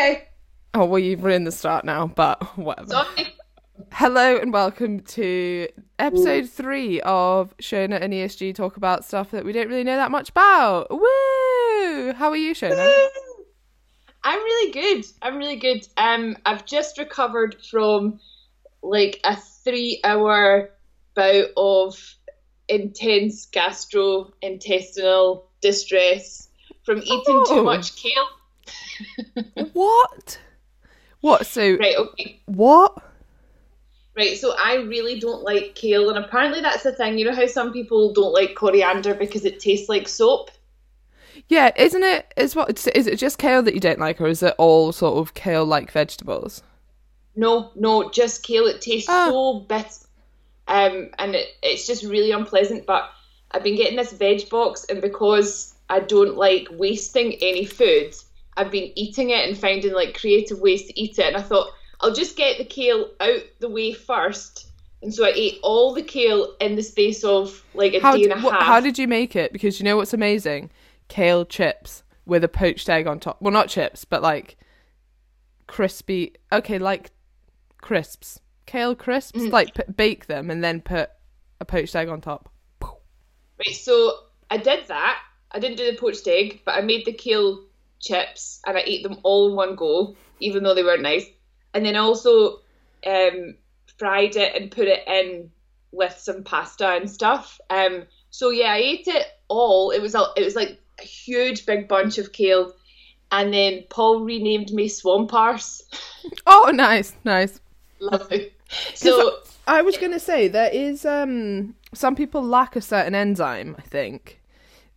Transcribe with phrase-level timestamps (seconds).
[0.00, 0.22] Okay.
[0.72, 2.88] Oh well, you've ruined the start now, but whatever.
[2.88, 3.34] Sorry.
[3.92, 9.52] Hello and welcome to episode three of Shona and ESG talk about stuff that we
[9.52, 10.90] don't really know that much about.
[10.90, 12.14] Woo!
[12.14, 12.90] How are you, Shona?
[14.24, 15.04] I'm really good.
[15.20, 15.86] I'm really good.
[15.98, 18.20] Um, I've just recovered from
[18.82, 20.70] like a three-hour
[21.14, 22.14] bout of
[22.68, 26.48] intense gastrointestinal distress
[26.84, 27.44] from eating Oh.
[27.46, 28.26] too much kale.
[29.72, 30.38] what?
[31.20, 31.46] What?
[31.46, 31.96] So Right.
[31.96, 32.40] Okay.
[32.46, 32.96] what?
[34.16, 34.36] Right.
[34.36, 37.18] So I really don't like kale, and apparently that's the thing.
[37.18, 40.50] You know how some people don't like coriander because it tastes like soap.
[41.48, 42.32] Yeah, isn't it?
[42.36, 42.86] Is what?
[42.94, 45.90] Is it just kale that you don't like, or is it all sort of kale-like
[45.90, 46.62] vegetables?
[47.36, 48.66] No, no, just kale.
[48.66, 49.28] It tastes Ah.
[49.28, 49.88] so bitter,
[50.68, 52.86] um, and it, it's just really unpleasant.
[52.86, 53.08] But
[53.52, 58.14] I've been getting this veg box, and because I don't like wasting any food,
[58.56, 61.26] I've been eating it and finding like creative ways to eat it.
[61.26, 64.66] And I thought I'll just get the kale out the way first.
[65.02, 68.24] And so I ate all the kale in the space of like a How, day
[68.24, 68.62] and a half.
[68.62, 69.52] how did you make it?
[69.52, 70.70] Because you know what's amazing?
[71.08, 73.40] Kale chips with a poached egg on top.
[73.40, 74.58] Well, not chips, but like
[75.66, 76.34] crispy.
[76.52, 77.12] Okay, like
[77.80, 78.40] crisps.
[78.66, 79.40] Kale crisps.
[79.40, 79.52] Mm.
[79.52, 81.10] Like p- bake them and then put
[81.60, 82.50] a poached egg on top.
[82.82, 84.18] Right, so
[84.50, 85.22] I did that.
[85.52, 87.64] I didn't do the poached egg, but I made the kale
[88.00, 91.26] chips and I ate them all in one go, even though they weren't nice.
[91.74, 92.60] And then I also
[93.06, 93.54] um,
[93.98, 95.50] fried it and put it in
[95.92, 97.60] with some pasta and stuff.
[97.70, 99.90] Um, so yeah, I ate it all.
[99.90, 102.72] It was a, it was like a huge big bunch of kale,
[103.32, 105.82] and then Paul renamed me Swamp Arse.
[106.46, 107.60] Oh, nice, nice.
[107.98, 108.52] Lovely.
[108.94, 113.74] So I was gonna say there is um some people lack a certain enzyme.
[113.78, 114.39] I think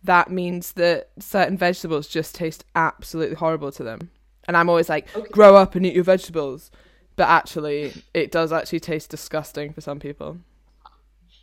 [0.04, 4.10] that means that certain vegetables just taste absolutely horrible to them.
[4.46, 5.32] And I'm always like, Okay.
[5.32, 6.70] grow up and eat your vegetables.
[7.16, 10.38] But actually, it does actually taste disgusting for some people.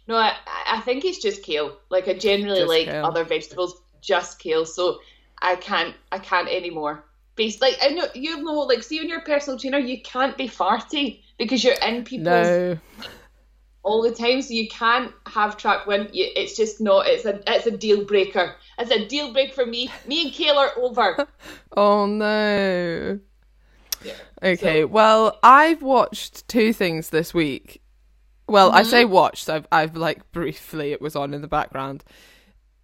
[0.08, 0.36] No, I,
[0.68, 1.78] I think it's just kale.
[1.90, 3.04] Like I generally Just like kale.
[3.04, 4.66] other vegetables, just kale.
[4.66, 5.00] So
[5.42, 7.06] I can't, I can't anymore.
[7.36, 10.48] Based like I know you know, like see when you're personal trainer, you can't be
[10.50, 12.80] farty because you're in people's No,
[13.84, 14.42] all the time.
[14.42, 17.08] So you can't have track when you, it's just not.
[17.08, 18.56] It's a, it's a deal breaker.
[18.80, 19.90] It's a deal break for me.
[20.08, 21.28] Me and kale are over.
[21.78, 23.20] oh no.
[24.04, 24.14] Yeah.
[24.44, 27.82] Okay, So- well, I've watched two things this week.
[28.48, 28.90] Well, I Mm-hmm.
[28.90, 29.50] say watched.
[29.50, 32.04] I've, I've like briefly it was on in the background,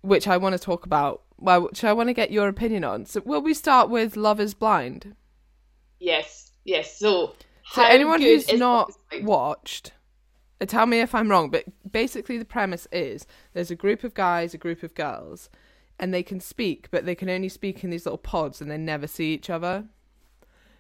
[0.02, 1.24] which I want to talk about.
[1.40, 3.06] Well, which I want to get your opinion on.
[3.06, 5.16] So, will we start with Love Is Blind?
[6.00, 6.98] yes, yes.
[7.00, 7.36] So
[7.72, 9.28] So, anyone who's not Love Is Blind?
[9.28, 9.92] watched,
[10.66, 11.50] tell me if I'm wrong.
[11.50, 15.50] But basically, the premise is there's a group of guys, a group of girls,
[16.00, 18.78] and they can speak, but they can only speak in these little pods, and they
[18.78, 19.86] never see each other.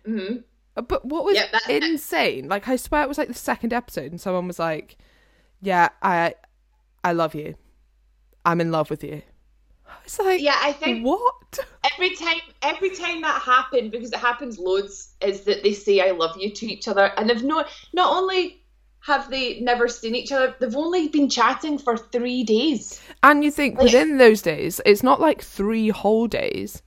[0.08, 0.44] Mhm.
[0.76, 2.48] Uh, But what was Yep, insane?
[2.48, 4.98] Like I swear it was like the second episode, and someone was like,
[5.62, 6.36] "Yeah, I,
[7.04, 7.56] I love you.
[8.46, 9.24] I'm in love with you."
[9.88, 11.60] I was like, Yeah, I think what?
[11.94, 16.12] every time every time that happened because it happens loads is that they say i
[16.12, 18.62] love you to each other and they've not not only
[19.08, 23.52] have they never seen each other they've only been chatting for three days And you
[23.52, 26.84] think Like- within those days, it's not like three whole days.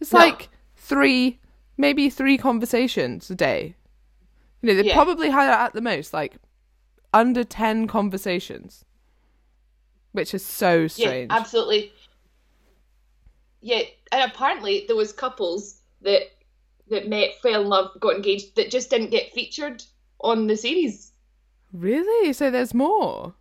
[0.00, 0.18] It's No.
[0.18, 1.38] like three,
[1.76, 3.76] maybe three conversations a day.
[4.60, 4.94] You know, they Yeah.
[4.94, 6.36] probably had at the most like
[7.14, 8.84] under ten conversations,
[10.12, 11.30] which is so strange.
[11.30, 11.92] yeah absolutely
[13.60, 16.22] yeah and apparently there was couples that
[16.88, 19.82] that met fell in love got engaged that just didn't get featured
[20.20, 21.11] on the series
[21.72, 22.32] Really?
[22.32, 23.34] So there's more.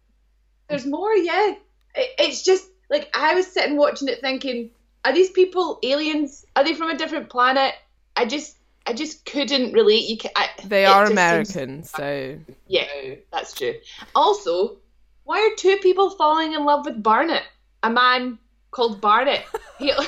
[0.70, 1.56] there's more yeah.
[1.96, 4.70] It, it's just like i was sitting watching it thinking
[5.04, 6.46] are these people aliens?
[6.56, 7.74] Are they from a different planet?
[8.16, 10.08] I just i just couldn't relate.
[10.08, 12.38] You can I, They are just seems- American, so.
[12.68, 13.76] Yeah that's true.
[14.16, 14.78] Also
[15.24, 17.44] why are two people falling in love with barnett?
[17.84, 18.38] A man
[18.72, 19.46] called barnett.
[19.80, 19.92] He,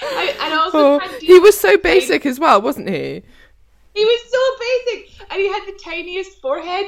[0.00, 3.22] I, and also Oh, he was so basic as well, wasn't he?
[3.94, 6.86] He was so basic, and he had the tiniest forehead.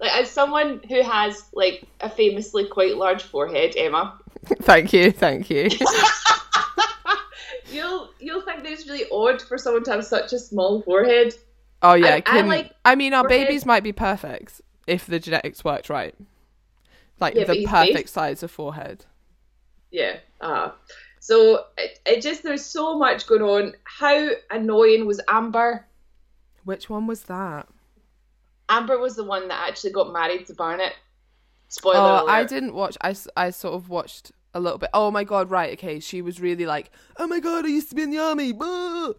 [0.00, 4.18] Like as someone who has like a famously quite large forehead, Emma,
[4.62, 5.68] thank you, thank you.
[7.70, 11.34] you'll you'll think that it's really odd for someone to have such a small forehead.
[11.82, 13.46] Oh yeah, I- I can, I, like mean, our forehead.
[13.48, 16.14] babies might be perfect if the genetics worked right,
[17.20, 18.08] like Yeah, the perfect basic.
[18.08, 19.04] size of forehead.
[19.90, 20.16] Yeah.
[20.40, 20.70] Uh,
[21.20, 23.74] so it, it just there's so much going on.
[23.84, 25.86] How annoying was Amber?
[26.66, 27.68] Which one was that?
[28.68, 30.94] Amber was the one that actually got married to Barnett.
[31.68, 32.30] Spoiler Oh, alert.
[32.30, 32.96] I didn't watch.
[33.00, 34.90] I, I sort of watched a little bit.
[34.92, 35.72] Oh my god, right?
[35.74, 38.50] Okay, she was really like, oh my god, I used to be in the army.
[38.50, 39.12] blah."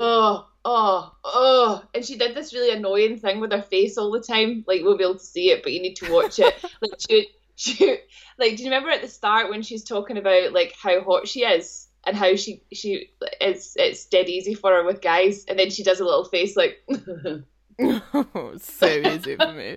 [0.00, 1.84] Oh, oh, oh.
[1.94, 4.64] And she did this really annoying thing with her face all the time.
[4.66, 6.54] Like, we'll be able to see it, but you need to watch it.
[6.80, 7.98] like, she, she,
[8.38, 11.40] like, do you remember at the start when she's talking about, like, how hot she
[11.44, 11.86] is?
[12.04, 13.10] And how she she
[13.40, 16.56] it's it's dead easy for her with guys, and then she does a little face
[16.56, 16.82] like,
[18.58, 19.76] so easy for me,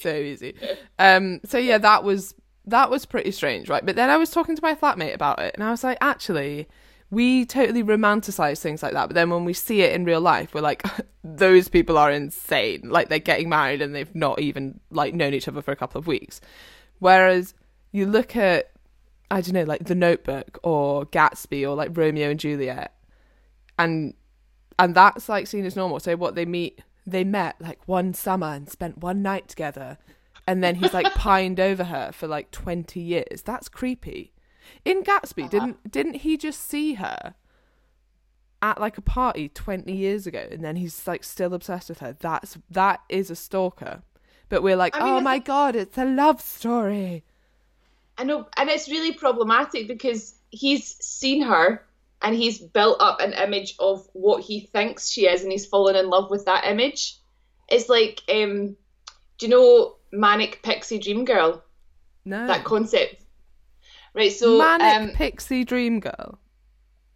[0.00, 0.54] so easy.
[0.98, 2.34] Um, so yeah, that was
[2.64, 3.84] that was pretty strange, right?
[3.84, 6.68] But then I was talking to my flatmate about it, and I was like, actually,
[7.10, 10.54] we totally romanticize things like that, but then when we see it in real life,
[10.54, 10.82] we're like,
[11.24, 12.82] those people are insane.
[12.84, 15.98] Like they're getting married and they've not even like known each other for a couple
[15.98, 16.40] of weeks.
[16.98, 17.54] Whereas
[17.92, 18.70] you look at,
[19.30, 22.94] I don't know, like The Notebook or Gatsby or like Romeo and Juliet,
[23.78, 24.14] and
[24.78, 26.00] and that's like seen as normal.
[26.00, 29.98] So what they meet, they met like one summer and spent one night together,
[30.46, 33.42] and then he's like pined over her for like twenty years.
[33.42, 34.32] That's creepy.
[34.84, 35.48] In Gatsby, uh-huh.
[35.48, 37.34] didn't didn't he just see her
[38.60, 42.16] at like a party 20 years ago and then he's like still obsessed with her?
[42.18, 44.02] That's that is a stalker.
[44.48, 47.24] But we're like, I mean, "Oh my god, it's a love story."
[48.18, 51.86] I know, and it's really problematic because he's seen her
[52.20, 55.94] and he's built up an image of what he thinks she is and he's fallen
[55.94, 57.16] in love with that image.
[57.68, 58.76] It's like um
[59.38, 61.62] do you know Manic Pixie Dream Girl?
[62.24, 62.46] No.
[62.46, 63.22] That concept.
[64.14, 66.38] Right, so Manic um, Pixie Dream Girl.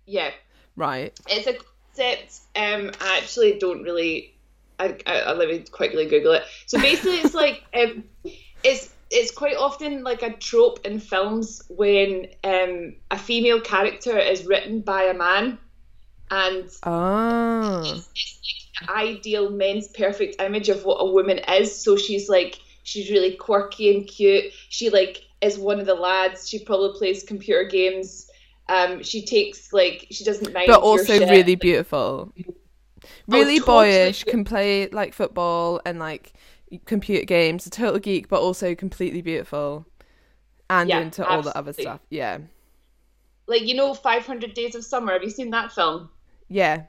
[0.06, 0.30] Yeah.
[0.76, 1.18] Right.
[1.28, 2.40] It's a concept.
[2.54, 4.34] Um, I actually don't really.
[4.78, 6.44] I, I, I let me quickly Google it.
[6.66, 8.04] So basically, it's like um,
[8.62, 14.46] it's it's quite often like a trope in films when um, a female character is
[14.46, 15.58] written by a man,
[16.30, 17.80] and oh.
[17.84, 18.40] it's, it's
[18.80, 21.74] like the ideal men's perfect image of what a woman is.
[21.76, 24.52] So she's like she's really quirky and cute.
[24.68, 26.48] She like is one of the lads.
[26.48, 28.28] She probably plays computer games.
[28.68, 32.54] Um, she takes like she doesn't mind, but also really beautiful, oh,
[33.28, 34.24] really oh, boyish.
[34.24, 36.32] Can play like football and like
[36.84, 37.66] computer games.
[37.66, 39.86] A total geek, but also completely beautiful,
[40.70, 41.36] and yeah, into absolutely.
[41.36, 42.00] all the other stuff.
[42.10, 42.38] Yeah,
[43.46, 45.12] like you know, Five Hundred Days of Summer.
[45.12, 46.10] Have you seen that film?
[46.48, 46.84] Yeah,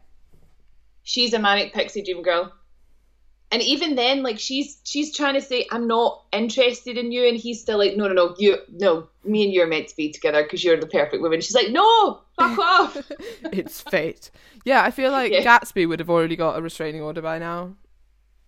[1.04, 2.52] she's a manic pixie dream girl
[3.54, 7.38] and even then like she's she's trying to say i'm not interested in you and
[7.38, 10.12] he's still like no no no you no me and you are meant to be
[10.12, 12.98] together because you're the perfect woman she's like no fuck off
[13.54, 14.32] it's fate
[14.66, 15.44] yeah i feel like yeah.
[15.44, 17.74] gatsby would have already got a restraining order by now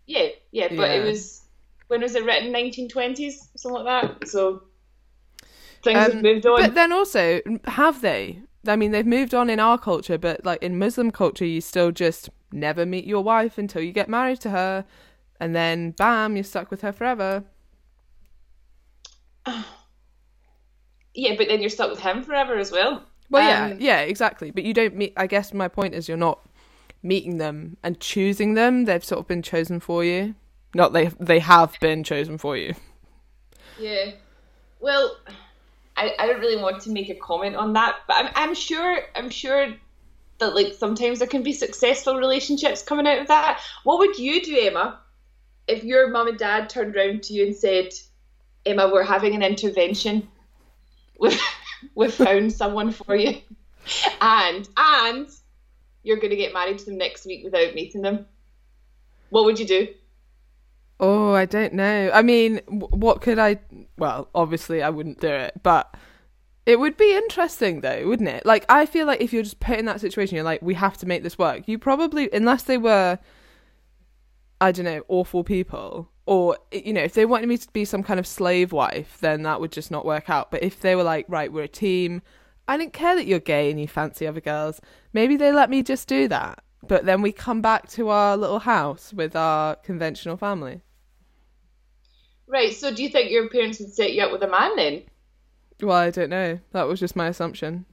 [0.06, 0.96] yeah yeah but yeah.
[0.96, 1.44] it was
[1.88, 4.63] when was it written 1920s something like that so
[5.84, 9.50] things um, have moved on but then also have they i mean they've moved on
[9.50, 13.57] in our culture but like in muslim culture you still just never meet your wife
[13.57, 14.86] until you get married to her,
[15.40, 17.44] and then bam, you're stuck with her forever.
[21.18, 23.01] Yeah, but then you're stuck with him forever as well.
[23.30, 24.51] Well, um, yeah, yeah, exactly.
[24.51, 25.13] But you don't meet.
[25.16, 26.46] I guess my point is you're not
[27.03, 28.86] meeting them and choosing them.
[28.86, 30.36] They've sort of been chosen for you.
[30.74, 31.06] Not they.
[31.19, 32.75] They have been chosen for you.
[33.80, 34.12] Yeah.
[34.80, 35.18] Well,
[35.97, 39.00] I, I don't really want to make a comment on that, but I'm I'm sure
[39.15, 39.74] I'm sure
[40.39, 43.62] that like sometimes there can be successful relationships coming out of that.
[43.83, 45.00] What would you do, Emma,
[45.68, 47.89] if your mum and dad turned around to you and said,
[48.65, 50.27] Emma, we're having an intervention.
[51.19, 51.39] We've,
[51.95, 53.38] we've found someone for you.
[54.19, 55.30] And and
[56.06, 58.27] you're gonna get married to them next week without meeting them.
[59.29, 59.88] What would you do?
[61.00, 62.12] Oh, I don't know.
[62.13, 63.60] I mean, what could I?
[63.98, 65.94] Well, obviously, I wouldn't do it, but
[66.65, 68.46] it would be interesting though, wouldn't it?
[68.46, 70.98] Like I feel like if you're just put in that situation, you're like, we have
[71.00, 71.68] to make this work.
[71.68, 73.20] You probably, unless they were,
[74.62, 78.03] I don't know, awful people, or you know, if they wanted me to be some
[78.03, 80.50] kind of slave wife, then that would just not work out.
[80.51, 82.22] But if they were like, right, we're a team,
[82.67, 84.81] I don't care that you're gay and you fancy other girls.
[85.13, 86.63] Maybe they let me just do that.
[86.88, 90.81] But then we come back to our little house with our conventional family.
[92.48, 92.74] Right.
[92.74, 95.03] So do you think your parents would set you up with a man then?
[95.81, 96.60] Well, I don't know.
[96.72, 97.86] That was just my assumption.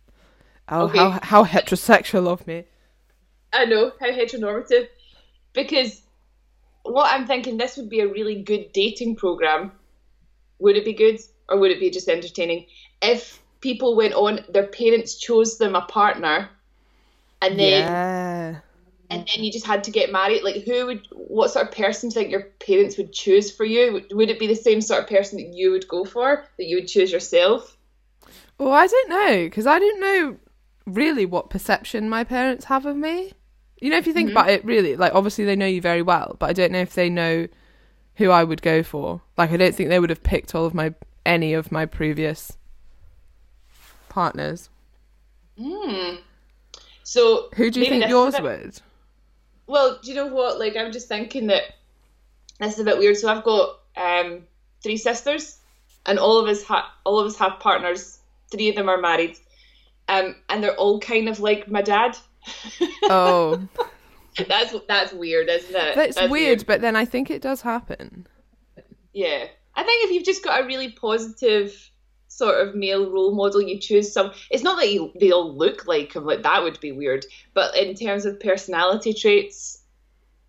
[0.68, 0.98] Oh, okay.
[0.98, 2.64] how how heterosexual of me.
[3.52, 4.88] I know how heteronormative,
[5.52, 6.02] because
[6.84, 9.72] what I'm thinking this would be a really good dating program.
[10.60, 12.66] Would it be good, or would it be just entertaining
[13.02, 14.44] if people went on?
[14.50, 16.50] Their parents chose them a partner,
[17.40, 18.58] and then yeah.
[19.08, 20.42] and then you just had to get married.
[20.42, 21.08] Like, who would?
[21.12, 23.94] What sort of person do you think your parents would choose for you?
[23.94, 26.64] Would, would it be the same sort of person that you would go for that
[26.64, 27.78] you would choose yourself?
[28.58, 30.36] Well, I don't know because I don't know
[30.86, 33.32] really what perception my parents have of me.
[33.80, 34.36] You know, if you think mm-hmm.
[34.36, 36.94] about it, really, like obviously they know you very well, but I don't know if
[36.94, 37.48] they know
[38.16, 39.22] who I would go for.
[39.36, 42.56] Like, I don't think they would have picked all of my any of my previous
[44.12, 44.68] partners.
[45.58, 46.16] Hmm.
[47.02, 48.78] So who do you think yours would?
[49.66, 50.58] Well, do you know what?
[50.58, 51.62] Like, I'm just thinking that
[52.60, 53.16] this is a bit weird.
[53.16, 54.42] So I've got um,
[54.82, 55.58] three sisters,
[56.04, 58.18] and all of us ha- all of us have partners.
[58.50, 59.38] Three of them are married,
[60.08, 62.16] um, and they're all kind of like my dad.
[63.04, 63.60] Oh,
[64.48, 66.14] that's that's weird, isn't it?
[66.14, 68.26] that's, weird, but then I think it does happen.
[69.12, 71.90] Yeah, I think if you've just got a really positive
[72.36, 74.32] sort of male role model, you choose some.
[74.50, 77.24] It's not that you, they all look like him, like that would be weird.
[77.54, 79.82] But in terms of personality traits,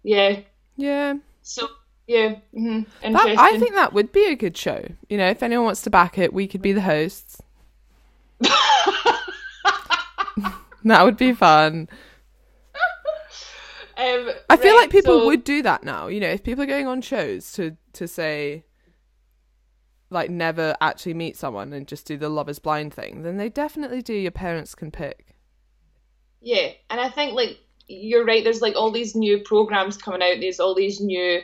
[0.04, 0.40] yeah.
[0.78, 1.16] Yeah.
[1.42, 1.68] So
[2.08, 2.82] yeah, mm-hmm.
[3.02, 3.40] That, interesting.
[3.40, 4.86] I think that would be a good show.
[5.10, 7.42] You know, if anyone wants to back it, we could be the hosts.
[10.86, 11.88] That would be fun.
[13.96, 16.08] Um, I feel right, like people so- would do that now.
[16.08, 18.64] You know, if people are going on shows to to say
[20.14, 24.02] like never actually meet someone and just do the lovers blind thing, then they definitely
[24.02, 25.36] do your parents can pick.
[26.42, 28.44] Yeah, and I think like you're right.
[28.44, 30.40] There's like all these new programs coming out.
[30.40, 31.42] There's all these new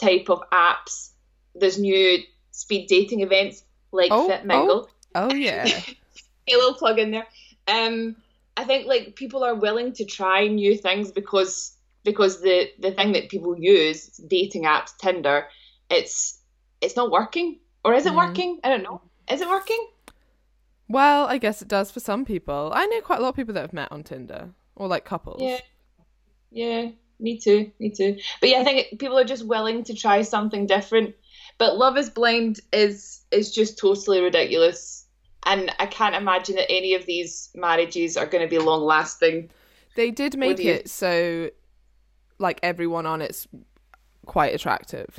[0.00, 1.10] type of apps.
[1.54, 2.18] There's new
[2.50, 4.88] speed dating events like Oh, FitMingle.
[5.14, 5.66] Oh yeah.
[6.48, 7.26] a little plug in there.
[7.68, 8.16] Um,
[8.56, 13.12] I think like people are willing to try new things because because the the thing
[13.12, 15.46] that people use dating apps, Tinder,
[15.90, 16.38] it's
[16.80, 18.16] it's not working, or is it Mhm.
[18.16, 18.60] working?
[18.64, 19.00] I don't know.
[19.30, 19.82] Is it working?
[20.88, 22.70] well, I guess it does for some people.
[22.74, 25.42] I know quite a lot of people that have met on Tinder or like couples.
[25.42, 25.60] Yeah,
[26.50, 26.90] yeah.
[27.18, 27.72] Me too.
[27.80, 28.18] Me too.
[28.40, 31.14] But yeah, I think people are just willing to try something different.
[31.58, 35.06] But Love Is Blind is is just totally ridiculous,
[35.44, 39.50] and I can't imagine that any of these marriages are going to be long lasting.
[39.96, 41.50] They did make it so
[42.38, 43.48] like everyone on it's
[44.26, 45.18] quite attractive.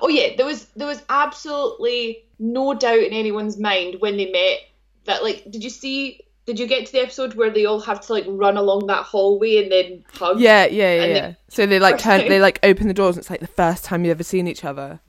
[0.00, 4.58] Oh yeah, there was there was absolutely no doubt in anyone's mind when they met
[5.04, 8.00] that like did you see did you get to the episode where they all have
[8.06, 10.40] to like run along that hallway and then hug?
[10.40, 11.04] Yeah, yeah, yeah.
[11.06, 11.26] Yeah.
[11.28, 13.84] they- So they like turn, they like open the doors, and it's like the first
[13.84, 15.00] time you've ever seen each other.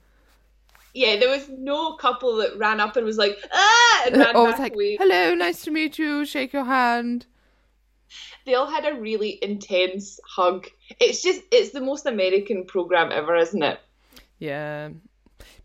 [0.92, 4.58] Yeah, there was no couple that ran up and was like, ah and ran back
[4.58, 4.96] like, away.
[4.96, 6.24] "Hello, nice to meet you.
[6.26, 7.26] Shake your hand."
[8.44, 10.66] They all had a really intense hug.
[10.98, 13.78] It's just it's the most American program ever, isn't it?
[14.40, 14.88] Yeah.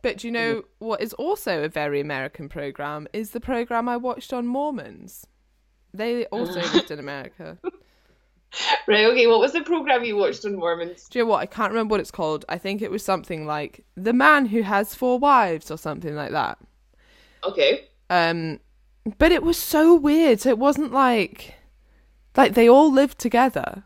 [0.02, 3.98] But do you know what is also a very American program is the program I
[3.98, 5.26] watched on Mormons.
[5.94, 7.58] They also lived in America.
[8.88, 11.10] Right, okay, what was the program you watched on Mormons?
[11.10, 11.42] Do you know what?
[11.42, 12.46] I can't remember what it's called.
[12.48, 16.32] I think it was something like The Man Who Has Four Wives or something like
[16.32, 16.58] that.
[17.44, 17.86] Okay.
[18.10, 18.60] Um
[19.18, 20.40] but it was so weird.
[20.42, 21.56] So it wasn't like
[22.38, 23.84] like they all lived together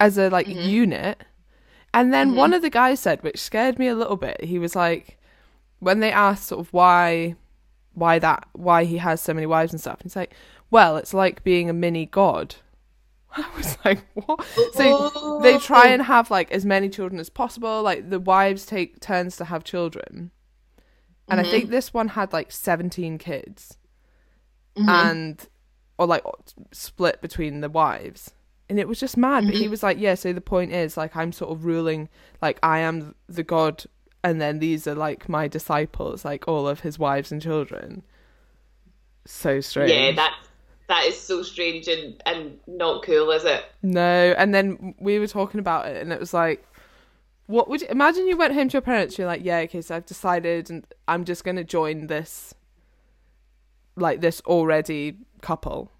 [0.00, 1.22] as a like unit.
[1.94, 2.36] And then mm-hmm.
[2.36, 5.18] one of the guys said, which scared me a little bit, he was like
[5.80, 7.36] when they asked sort of why
[7.94, 10.34] why that why he has so many wives and stuff, he's like,
[10.70, 12.56] Well, it's like being a mini god.
[13.36, 14.44] I was like, What?
[14.74, 16.06] So they try and oh.
[16.06, 17.82] have like as many children as possible.
[17.82, 20.30] Like the wives take turns to have children.
[21.30, 21.72] And I think mm-hmm.
[21.72, 23.76] this one had like 17 kids.
[24.76, 24.88] Mm-hmm.
[24.88, 25.48] And
[25.98, 26.24] or like
[26.72, 28.32] split between the wives.
[28.70, 29.70] And it was just mad, but he mm-hmm.
[29.70, 32.08] was like, yeah, so the point is like I'm sort of ruling
[32.42, 33.84] like I am the god
[34.22, 38.02] and then these are like my disciples, like all of his wives and children.
[39.24, 39.92] So strange.
[39.92, 40.34] Yeah, that
[40.88, 43.64] that is so strange and, and not cool, is it?
[43.82, 46.64] No, and then we were talking about it, and it was like,
[47.46, 48.26] what would you imagine?
[48.26, 49.18] You went home to your parents.
[49.18, 52.54] You're like, yeah, okay, so I've decided, and I'm just gonna join this,
[53.96, 55.92] like this already couple.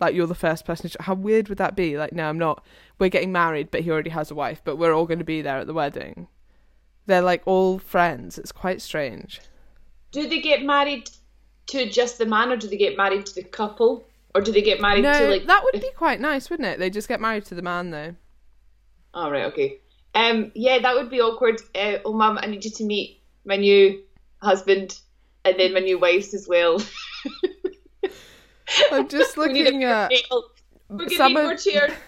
[0.00, 0.88] Like you're the first person.
[0.90, 1.98] To, how weird would that be?
[1.98, 2.64] Like, no, I'm not.
[2.98, 5.42] We're getting married, but he already has a wife, but we're all going to be
[5.42, 6.28] there at the wedding.
[7.06, 8.38] They're like all friends.
[8.38, 9.40] It's quite strange.
[10.12, 11.10] Do they get married
[11.68, 14.04] to just the man, or do they get married to the couple,
[14.34, 15.46] or do they get married No, to like?
[15.46, 16.78] that would be quite nice, wouldn't it?
[16.78, 18.14] They just get married to the man, though.
[19.14, 19.80] Oh right, okay.
[20.14, 21.60] Um, yeah, that would be awkward.
[21.74, 24.02] Uh, oh, mum, I need you to meet my new
[24.38, 24.98] husband,
[25.44, 26.80] and then my new wife's as well.
[28.92, 30.12] I'm just looking at.
[31.16, 31.60] Some of-.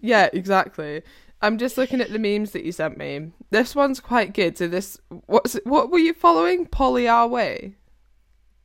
[0.00, 1.02] Yeah, exactly.
[1.42, 3.32] I'm just looking at the memes that you sent me.
[3.50, 4.56] This one's quite good.
[4.56, 6.66] So this, what's what were you following?
[6.66, 7.74] Polyamory.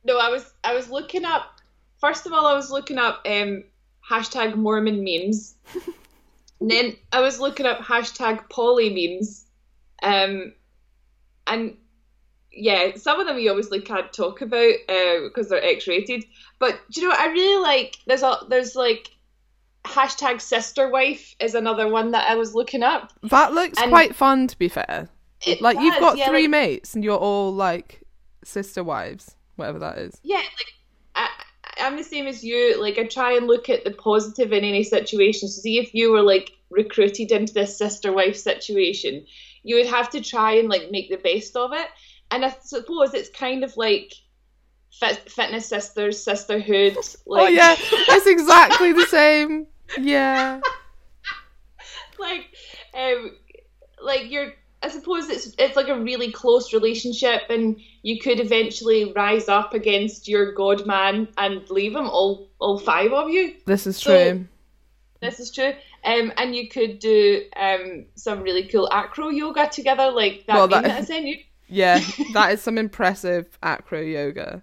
[0.04, 1.60] No, I was I was looking up.
[1.98, 3.64] First of all, I was looking up um,
[4.08, 5.54] hashtag Mormon memes.
[6.60, 9.46] and then I was looking up hashtag Polly memes.
[10.02, 10.52] Um,
[11.46, 11.76] and
[12.56, 16.24] yeah, some of them you obviously can't talk about uh, because they're X-rated.
[16.58, 17.96] But do you know what I really like?
[18.06, 19.10] There's a there's like
[19.84, 23.12] hashtag sister wife is another one that I was looking up.
[23.24, 25.08] That looks And- quite fun, to be fair.
[25.46, 28.02] It Like you've got yeah, three like- mates, and you're all like
[28.44, 30.18] sister wives, whatever that is.
[30.22, 30.72] Yeah, like
[31.14, 31.28] I,
[31.80, 32.80] I'm the same as you.
[32.80, 35.48] Like I try and look at the positive in any situation.
[35.48, 39.26] So see if you were like recruited into this sister wife situation,
[39.64, 41.88] you would have to try and like make the best of it.
[42.34, 44.12] And I suppose it's kind of like
[44.92, 46.96] fit, fitness sisters, sisterhood.
[47.26, 49.68] Like, oh yeah, it's exactly the same.
[50.00, 50.60] Yeah.
[52.18, 52.46] like,
[52.92, 53.36] um,
[54.02, 54.52] like you're.
[54.82, 59.72] I suppose it's it's like a really close relationship, and you could eventually rise up
[59.72, 63.54] against your god man and leave him all all five of you.
[63.66, 64.46] This is So- true.
[65.22, 65.72] This is true.
[66.04, 70.68] Um, and you could do um some really cool acro yoga together, like that Well,
[70.68, 71.38] that I sent you.
[71.68, 72.00] Yeah,
[72.34, 74.62] that is some impressive acro yoga.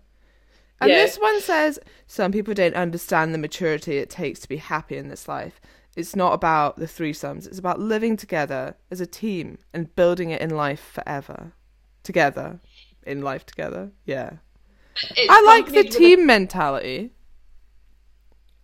[0.80, 0.98] And Yeah.
[1.04, 5.10] this one says some people don't understand the maturity it takes to be happy in
[5.10, 5.60] this life.
[5.96, 10.42] It's not about the threesomes, it's about living together as a team and building it
[10.42, 11.54] in life forever.
[12.04, 12.60] Together.
[13.06, 13.92] In life together.
[14.06, 14.32] Yeah.
[15.18, 17.12] It's I like the accompanied with a- team mentality.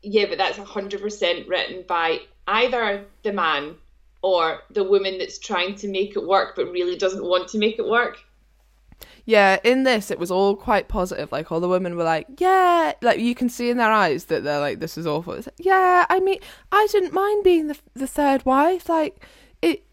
[0.01, 3.75] yeah, but that's hundred percent written by either the man
[4.22, 7.77] or the woman that's trying to make it work but really doesn't want to make
[7.79, 8.17] it work.
[9.27, 11.34] Yeah, in this it was all quite positive.
[11.34, 14.46] Like all the women were like, "Yeah," like you can see in their eyes that
[14.46, 16.39] they're like, "This is awful." It's like, yeah, I mean,
[16.72, 18.88] I didn't mind being the the third wife.
[18.88, 19.25] Like
[19.62, 19.84] it.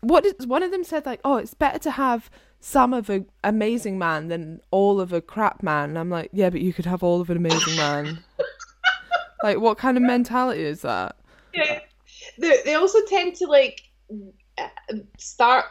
[0.00, 1.06] What did one of them said?
[1.06, 5.20] Like, "Oh, it's better to have some of an amazing man than all of a
[5.20, 8.24] crap man." And I'm like, "Yeah, but you could have all of an amazing man."
[9.44, 11.14] like, what kind of mentality is that?
[11.54, 11.78] Yeah.
[12.38, 13.82] They they also tend to like
[14.58, 14.66] uh,
[15.16, 15.66] start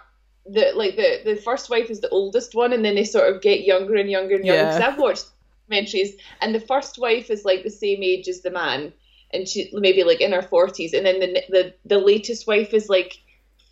[0.51, 3.41] the like the the first wife is the oldest one, and then they sort of
[3.41, 4.63] get younger and younger and younger.
[4.63, 4.77] Yeah.
[4.77, 5.25] Because I've watched
[5.70, 8.94] documentaries, and the first wife is like the same age as the man,
[9.32, 12.89] and she maybe like in her forties, and then the the the latest wife is
[12.89, 13.18] like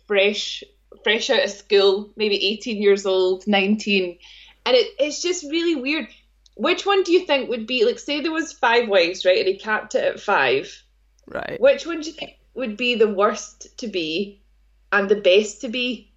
[0.06, 0.62] fresh
[1.04, 4.18] fresh out of school, maybe eighteen years old, nineteen,
[4.64, 6.08] and it it's just really weird.
[6.54, 7.98] Which one do you think would be like?
[7.98, 10.82] Say there was five wives, right, and he capped it at five.
[11.26, 11.60] Right.
[11.60, 14.40] Which one do you think would be the worst to be
[14.90, 16.07] and the best to be?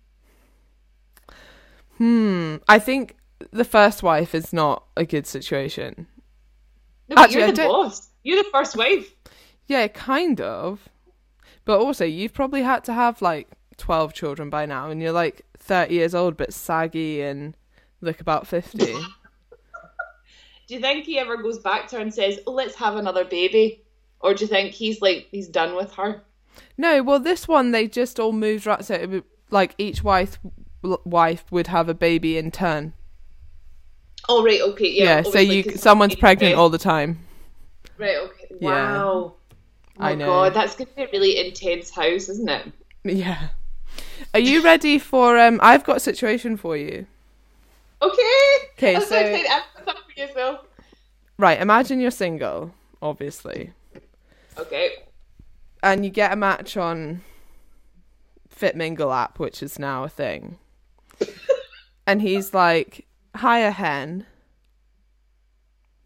[2.01, 2.55] Hmm.
[2.67, 3.15] I think
[3.51, 6.07] the first wife is not a good situation.
[7.07, 8.09] No, but Actually, you're the don't- boss.
[8.23, 9.13] You're the first wife.
[9.67, 10.89] Yeah, kind of.
[11.63, 15.43] But also, you've probably had to have like 12 children by now, and you're like
[15.59, 17.55] 30 years old, but saggy and
[18.01, 18.77] look about 50.
[20.67, 23.25] Do you think he ever goes back to her and says, oh, let's have another
[23.25, 23.83] baby?
[24.21, 26.23] Or do you think he's like, he's done with her?
[26.77, 28.83] no, well, this one, they just all moved right.
[28.83, 30.39] So, it would, like, each wife
[30.83, 32.93] wife would have a baby in turn.
[34.29, 35.03] Oh, right, okay, yeah.
[35.17, 37.19] Yeah, so you someone's pregnant all the time.
[37.97, 38.45] Right, okay.
[38.59, 38.69] Yeah.
[38.69, 39.03] Wow.
[39.03, 39.35] Oh,
[39.99, 40.25] I know.
[40.25, 42.71] God, that's going to be a really intense house, isn't it?
[43.03, 43.49] Yeah.
[44.33, 45.37] Are you ready for.
[45.37, 45.59] um?
[45.63, 47.05] I've got a situation for you.
[48.01, 48.55] Okay.
[48.77, 49.47] Okay, I'm so, so- excited.
[49.51, 50.59] I'm something for yourself.
[51.37, 53.71] Right, imagine you're single, obviously.
[54.57, 54.89] Okay.
[55.81, 57.21] and you get a match on
[58.49, 60.57] Fit Mingle app, which is now a thing.
[62.07, 64.25] And he's like, "Hire hen."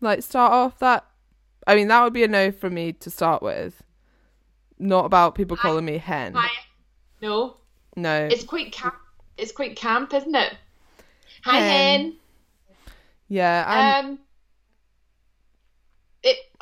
[0.01, 1.05] Like, start off that.
[1.67, 3.81] I mean, that would be a no for me to start with.
[4.77, 6.35] Not about people calling me hen.
[7.21, 7.55] No,
[7.95, 8.25] No.
[8.25, 8.95] it's quite camp.
[9.37, 10.53] It's quite camp, isn't it?
[11.43, 12.01] Hi, Hen.
[12.01, 12.15] hen.
[13.29, 14.19] yeah, and Um,
[16.23, 16.37] it.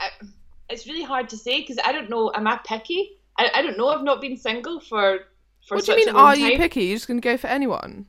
[0.00, 0.10] I,
[0.70, 2.30] it's really hard to say because I don't know.
[2.34, 3.18] Am I picky?
[3.36, 3.88] I, I don't know.
[3.88, 5.20] I've not been single for
[5.68, 6.08] what do you mean?
[6.14, 6.44] Are time.
[6.44, 6.84] you picky?
[6.84, 8.06] You're just gonna go for anyone?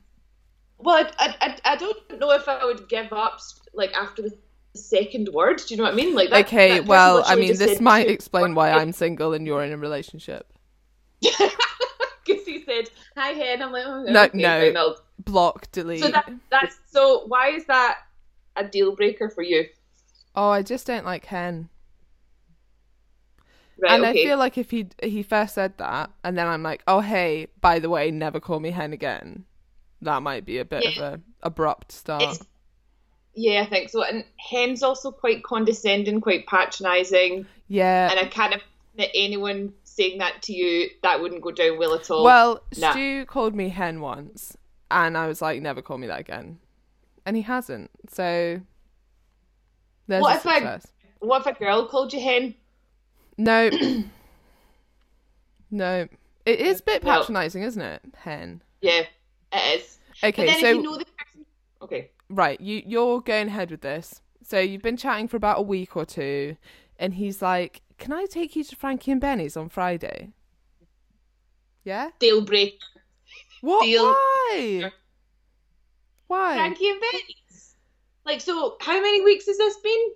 [0.78, 3.38] Well, I, I, I, don't know if I would give up
[3.74, 4.32] like after the
[4.74, 5.58] second word.
[5.58, 6.14] Do you know what I mean?
[6.14, 8.70] Like that, okay, that well, I mean, this might explain why.
[8.70, 10.52] I'm single and you're in a relationship.
[12.26, 13.62] Because he said hi, hen.
[13.62, 14.94] I'm like, oh, No, okay, no.
[14.94, 16.02] fine, Block, delete.
[16.02, 17.24] So that that's so.
[17.26, 17.98] Why is that
[18.56, 19.66] a deal breaker for you?
[20.36, 21.68] oh, I just don't like hen.
[23.80, 23.92] Right.
[23.92, 24.22] and okay.
[24.22, 27.46] I feel like if he he first said that, and then I'm like, oh hey,
[27.60, 29.44] by the way, never call me hen again.
[30.02, 32.22] That might be a bit of a abrupt start.
[32.22, 32.46] It's-
[33.34, 34.02] Yeah, I think so.
[34.02, 38.10] And hen's also quite condescending, quite patronising, yeah.
[38.10, 38.60] and I kind of
[38.96, 42.24] that anyone saying that to you that wouldn't go down well at all.
[42.24, 42.90] well, nah.
[42.92, 44.56] Stu called me hen once,
[44.90, 46.58] and I was like, never call me that again,
[47.24, 47.90] and he hasn't.
[48.08, 48.60] So
[50.06, 50.80] there's What if I-
[51.20, 52.54] what if a girl called you hen?
[53.40, 53.70] No,
[55.70, 56.06] no,
[56.44, 58.02] it is a bit Well- patronising, isn't it?
[58.18, 58.62] Hen.
[58.82, 59.04] Yeah,
[59.52, 59.98] it is.
[60.22, 61.46] Okay, but then so if you know the person,
[61.82, 64.20] okay, right, you you're going ahead with this.
[64.42, 66.56] So you've been chatting for about a week or two,
[66.98, 70.32] and he's like, "Can I take you to Frankie and Benny's on Friday?"
[71.84, 72.10] Yeah.
[72.18, 72.78] deal break.
[73.62, 73.84] What?
[73.84, 74.04] Deal.
[74.04, 74.92] Why?
[76.26, 76.56] Why?
[76.56, 77.74] Frankie and Benny's.
[78.26, 80.08] Like, so how many weeks has this been?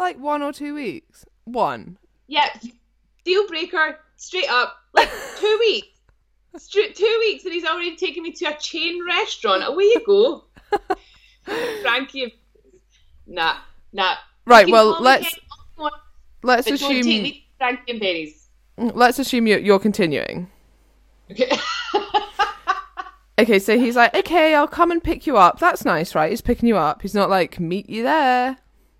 [0.00, 1.24] Like one or two weeks.
[1.44, 1.98] One.
[2.26, 2.48] Yeah,
[3.24, 4.76] deal breaker, straight up.
[4.92, 5.88] Like two weeks.
[6.58, 9.62] Straight two weeks, and he's already taken me to a chain restaurant.
[9.66, 10.44] Away you go,
[11.82, 12.34] Frankie.
[13.26, 13.56] Nah,
[13.92, 14.14] nah.
[14.46, 14.68] Right.
[14.68, 15.38] Well, let's
[15.76, 15.94] want,
[16.42, 18.48] let's assume Frankie and Benny's.
[18.78, 20.50] Mm, let's assume you're, you're continuing.
[21.30, 21.50] Okay.
[23.38, 25.58] Okay, so he's like, okay, I'll come and pick you up.
[25.58, 26.30] That's nice, right?
[26.30, 27.02] He's picking you up.
[27.02, 28.56] He's not like, meet you there.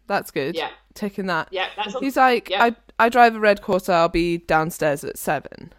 [0.08, 0.54] That's good.
[0.54, 0.68] Yeah.
[0.92, 1.48] Taking that.
[1.50, 2.02] yeah, that's all.
[2.02, 2.64] He's like, Yeah.
[2.64, 3.92] I I drive a red Corsa.
[3.92, 5.72] I'll be downstairs at seven.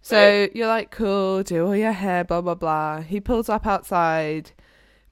[0.00, 0.56] So Right.
[0.56, 3.00] you're like, cool, do all your hair, blah blah blah.
[3.02, 4.52] He pulls up outside,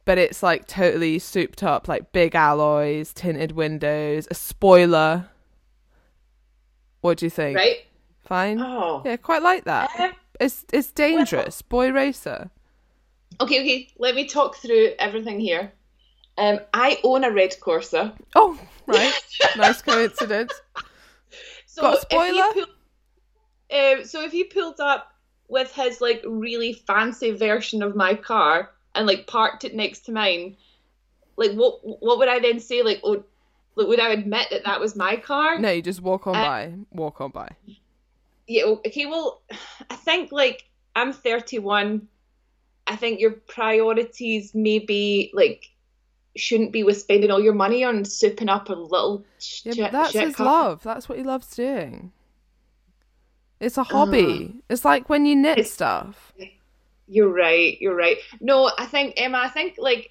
[0.05, 5.29] but it's like totally souped up, like big alloys, tinted windows, a spoiler.
[7.01, 7.57] What do you think?
[7.57, 7.79] right.
[8.25, 8.61] Fine.
[8.61, 9.03] Oh.
[9.05, 9.90] Yeah, quite like that.
[9.99, 12.51] Um, It's it's dangerous, boy racer.
[13.40, 13.88] okay, okay.
[13.99, 15.72] Let me talk through everything here.
[16.38, 18.12] Um, I own a red Corsa.
[18.35, 19.12] Oh, right.
[19.57, 20.53] nice coincidence.
[21.77, 22.53] So Got a if spoiler?
[22.55, 25.12] he pull- um, so if he pulled up
[25.49, 30.12] with his like really fancy version of my car and like parked it next to
[30.12, 30.57] mine,
[31.37, 32.83] like what what would I then say?
[32.83, 33.23] Like, oh,
[33.75, 35.59] like, would I admit that that was my car?
[35.59, 36.73] No, you just walk on Uh, by.
[36.93, 37.51] Walk on by.
[38.47, 38.65] Yeah.
[38.65, 39.05] Okay.
[39.05, 39.43] Well,
[39.91, 42.09] I think like I'm 31.
[42.87, 45.69] I think your priorities maybe like
[46.38, 49.25] shouldn't be with spending all your money on souping up a little
[49.64, 50.46] Yeah, shit, that's shit his car.
[50.46, 50.83] love.
[50.83, 52.12] That's what he loves doing.
[53.61, 54.07] It's a uh-huh.
[54.07, 54.62] hobby.
[54.68, 56.33] it's like when you knit stuff.
[57.09, 57.81] You're right.
[57.81, 58.18] You're right.
[58.40, 59.38] No, I think Emma.
[59.38, 60.11] I think like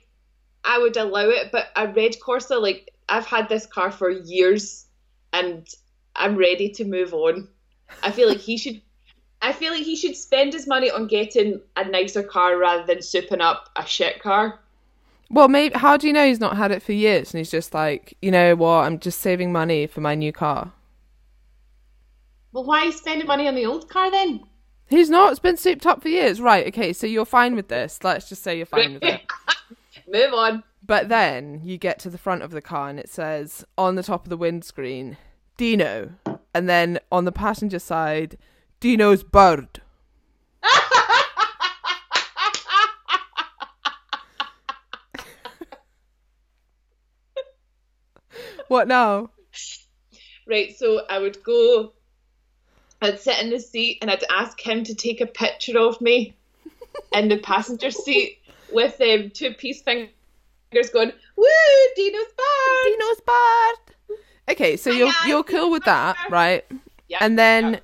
[0.64, 4.86] I would allow it, but a red Corsa, like I've had this car for years,
[5.34, 5.68] and
[6.16, 7.50] I'm ready to move on.
[8.02, 8.82] I feel like he should.
[9.42, 13.00] I feel like he should spend his money on getting a nicer car rather than
[13.00, 14.60] souping up a shit car.
[15.30, 15.76] Well, maybe.
[15.76, 17.34] How do you know he's not had it for years?
[17.34, 18.86] And he's just like, you know what?
[18.86, 20.72] I'm just saving money for my new car.
[22.52, 24.44] Well, why are you spending money on the old car then?
[24.88, 25.32] He's not.
[25.32, 26.40] It's been souped up for years.
[26.40, 26.68] Right.
[26.68, 26.94] Okay.
[26.94, 28.00] So you're fine with this.
[28.04, 29.22] Let's just say you're fine with it.
[30.08, 30.64] Move on.
[30.86, 34.04] But then you get to the front of the car and it says on the
[34.04, 35.18] top of the windscreen,
[35.58, 36.12] Dino.
[36.54, 38.38] And then on the passenger side,
[38.80, 39.82] Dino's bird.
[48.68, 49.30] What now?
[50.48, 51.94] Right, so I would go,
[53.02, 56.36] I'd sit in the seat and I'd ask him to take a picture of me
[57.14, 58.40] in the passenger seat
[58.72, 60.10] with um, two piece fingers
[60.94, 61.46] going, Woo,
[61.96, 62.84] Dino's back!
[62.86, 64.20] Dino's bird.
[64.48, 66.64] Okay, so you're you're cool with that, right?
[67.08, 67.80] Yeah, And then yeah.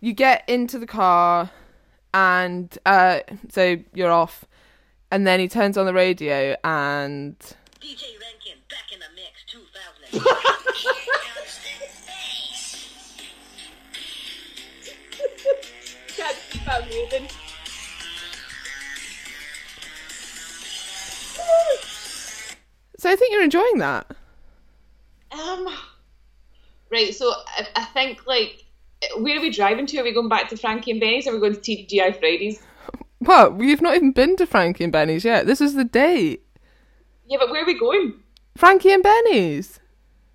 [0.00, 1.50] you get into the car
[2.14, 4.44] and uh so you're off
[5.10, 7.38] and then he turns on the radio and
[7.80, 9.97] DJ Rankin back in the mix 2000.
[16.16, 17.28] Can't keep on moving.
[22.98, 24.06] so I think you're enjoying that.
[25.30, 25.68] Um,
[26.90, 28.64] right, so I, I think, like,
[29.18, 29.98] where are we driving to?
[29.98, 32.60] Are we going back to Frankie and Benny's are we going to TGI Fridays?
[33.18, 33.56] What?
[33.56, 35.46] We've not even been to Frankie and Benny's yet.
[35.46, 36.44] This is the date.
[37.26, 38.14] Yeah, but where are we going?
[38.56, 39.80] Frankie and Benny's.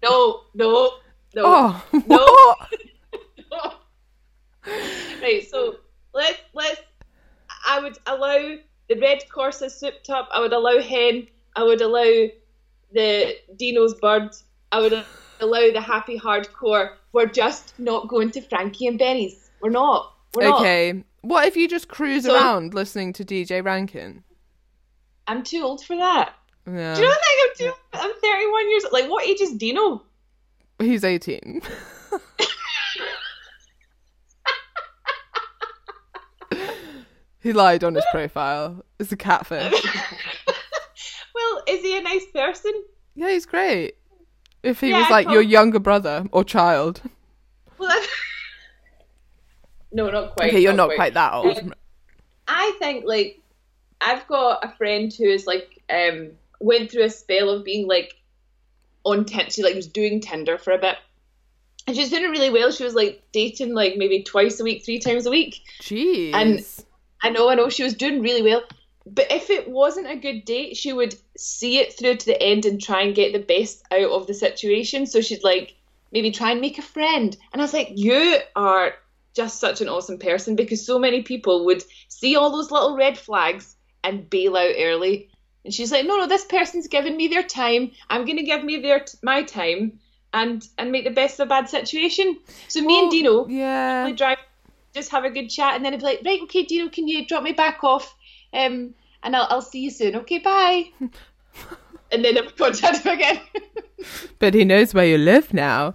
[0.04, 0.92] No, no,
[1.34, 1.44] no.
[1.46, 3.74] Oh, No.
[5.22, 5.78] right, so
[6.14, 6.82] let's let's.
[7.66, 8.56] I would allow
[8.90, 10.28] the red Corsa souped up.
[10.34, 11.28] I would allow hen.
[11.56, 12.28] I would allow
[12.92, 14.30] the Dino's bird.
[14.72, 15.06] I would
[15.40, 16.96] allow the happy hardcore.
[17.14, 19.50] We're just not going to Frankie and Benny's.
[19.62, 20.14] We're not.
[20.34, 20.62] We're not.
[20.62, 21.04] Okay.
[21.22, 24.24] What if you just cruise So- around listening to DJ Rankin?
[25.28, 26.34] I'm too old for that.
[26.66, 26.96] Yeah.
[26.96, 27.74] Do you not think I'm too?
[27.94, 28.86] I'm 31 years.
[28.92, 30.04] Like, what age is Dino?
[30.80, 31.62] He's 18.
[37.40, 38.86] he lied on his profile.
[39.00, 39.74] It's a catfish.
[41.36, 42.72] well, is he a nice person?
[43.16, 43.96] Yeah, he's great.
[44.64, 47.02] If he Yeah, was like your younger brother or child.
[47.78, 48.08] Well, that's...
[49.92, 50.50] no, not quite.
[50.50, 51.58] Okay, you're not quite that old.
[51.58, 51.74] Um,
[52.48, 53.42] I think like
[54.00, 56.32] I've got a friend who is like um
[56.64, 58.16] went through a spell of being like
[59.04, 59.52] on Tinder.
[59.52, 60.98] She like was doing Tinder for a bit,
[61.86, 62.72] and she was doing it really well.
[62.72, 65.62] She was like dating like maybe twice a week, three times a week.
[65.82, 66.34] Jeez.
[66.34, 66.66] And-
[67.26, 68.64] I know, I know, she was doing really well.
[69.06, 72.66] But if it wasn't a good date, she would see it through to the end
[72.66, 75.06] and try and get the best out of the situation.
[75.06, 75.74] So she'd like
[76.12, 77.36] maybe try and make a friend.
[77.54, 78.94] And I was like, you are
[79.34, 83.18] just such an awesome person because so many people would see all those little red
[83.18, 85.30] flags and bail out early.
[85.66, 87.92] And she's like, no, no, this person's giving me their time.
[88.10, 90.00] I'm going to give me their my time
[90.34, 92.38] and and make the best of a bad situation.
[92.68, 94.06] So me Well, and Dino Yeah.
[94.06, 94.38] we drive,
[94.94, 97.26] just have a good chat, and then I'd be like, right, okay, Dino, can you
[97.26, 98.16] drop me back off?
[98.54, 100.16] Um, and I'll, I'll see you soon.
[100.18, 100.90] Okay, bye.
[102.12, 103.42] and then I've contact him again.
[104.40, 105.94] But he knows where you live now.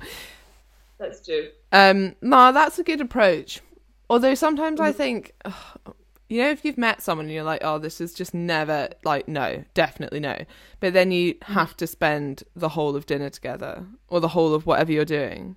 [0.98, 1.48] That's true.
[1.72, 3.60] Um, no, that's a good approach.
[4.08, 5.94] Although sometimes I think, ugh,
[6.28, 9.28] you know, if you've met someone and you're like, oh, this is just never, like,
[9.28, 10.36] no, definitely no.
[10.78, 14.66] But then you have to spend the whole of dinner together or the whole of
[14.66, 15.56] whatever you're doing.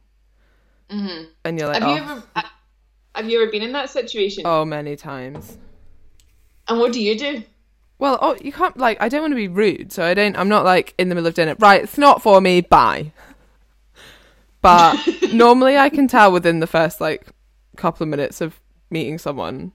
[0.89, 1.25] Mm-hmm.
[1.43, 2.41] And you're like, Have oh, you ever uh,
[3.15, 4.43] have you ever been in that situation?
[4.45, 5.57] oh, many times.
[6.67, 7.43] And what do you do?
[7.99, 9.91] Well, oh, you can't, like, I don't want to be rude.
[9.91, 12.39] So I don't, I'm not like in the middle of dinner, right, it's not for
[12.39, 13.12] me, bye.
[14.62, 14.95] But
[15.34, 17.25] normally I can tell within the first, like,
[17.77, 19.71] couple of minutes of meeting someone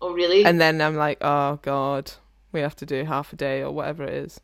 [0.00, 0.44] Oh, really?
[0.44, 2.12] and then I'm like, oh god,
[2.52, 4.40] we have to do half a day or whatever it is.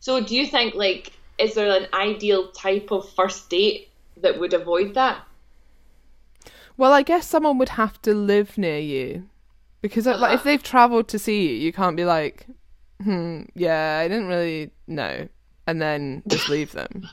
[0.00, 3.88] so, do you think like is there an ideal type of first date
[4.20, 5.24] that would avoid that?
[6.76, 9.28] Well, I guess someone would have to live near you
[9.80, 12.46] because uh, like if they've travelled to see you, you can't be like,
[13.02, 15.28] hmm, yeah, I didn't really know,
[15.66, 17.08] and then just leave them.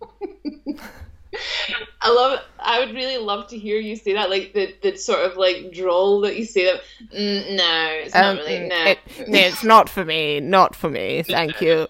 [2.00, 2.40] I love.
[2.58, 5.72] I would really love to hear you say that, like the the sort of like
[5.72, 6.80] drawl that you say that.
[7.14, 8.68] Mm, no, it's not really.
[8.68, 8.96] No, Um,
[9.34, 10.40] it's not for me.
[10.40, 11.22] Not for me.
[11.26, 11.86] Thank you.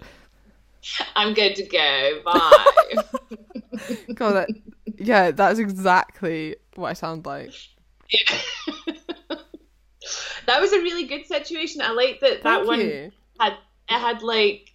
[1.16, 2.20] I'm good to go.
[2.24, 2.96] Bye.
[4.14, 4.48] God, that,
[4.96, 7.52] yeah, that's exactly what I sound like.
[8.08, 8.38] Yeah.
[10.46, 11.82] that was a really good situation.
[11.82, 12.42] I like that.
[12.42, 13.12] that one you.
[13.38, 13.52] had
[13.88, 14.72] it had like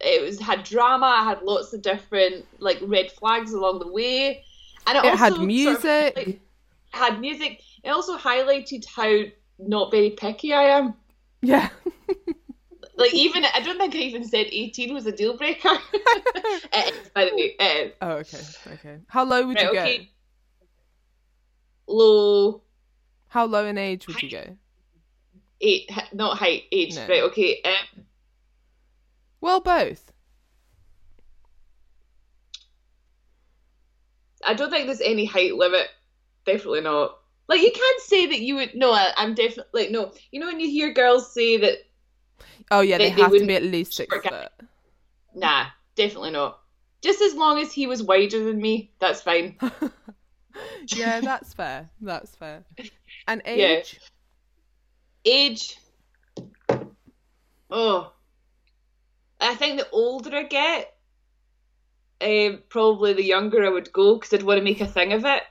[0.00, 1.06] it was had drama.
[1.06, 4.44] I had lots of different like red flags along the way,
[4.86, 6.16] and it, It had sort of, music.
[6.16, 6.40] like,
[6.92, 7.62] had music.
[7.82, 9.20] It also highlighted how
[9.58, 10.94] not very picky I am.
[11.42, 11.68] Yeah.
[12.96, 15.68] Like even I don't think I even said eighteen was a deal breaker.
[15.92, 17.92] it is, by the way.
[18.00, 18.38] Oh, okay.
[18.74, 18.98] Okay.
[19.08, 19.80] How low would Right, you go?
[19.80, 20.10] okay.
[21.88, 22.62] Low
[23.26, 24.56] How low in age would you go?
[25.60, 26.94] eight, not height, age.
[26.94, 27.06] No.
[27.08, 27.22] Right.
[27.24, 27.60] Okay.
[27.64, 28.04] Um,
[29.44, 30.10] Well, both.
[34.42, 35.86] I don't think there's any height limit.
[36.46, 37.18] Definitely not.
[37.46, 38.74] Like you can't say that you would.
[38.74, 40.14] No, I, I'm definitely like no.
[40.30, 41.76] You know when you hear girls say that,
[42.70, 44.48] Oh yeah, they, They- have to be at least six foot.
[45.34, 46.60] nah, definitely not.
[47.02, 49.58] Just as long as he was wider than me, that's fine.
[50.96, 51.90] yeah, that's fair.
[52.00, 52.64] That's fair.
[53.28, 54.00] And age.
[55.26, 55.26] Yeah.
[55.26, 55.78] age?
[56.70, 56.80] Age.
[57.70, 58.14] Oh,
[59.44, 60.94] I think the older I get,
[62.20, 65.24] um, probably the younger I would go because I'd want to make a thing of
[65.24, 65.42] it.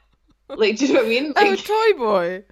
[0.50, 1.34] Like, do you know what I mean?
[1.36, 2.44] Oh, Like, toy boy.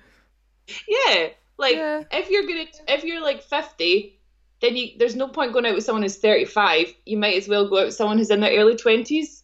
[0.87, 1.27] yeah.
[1.57, 2.03] Like, Yeah.
[2.11, 4.19] if you're gonna, if you're like fifty,
[4.61, 6.87] then you there's no point going out with someone who's thirty five.
[7.05, 9.43] You might as well go out with someone who's in their early twenties.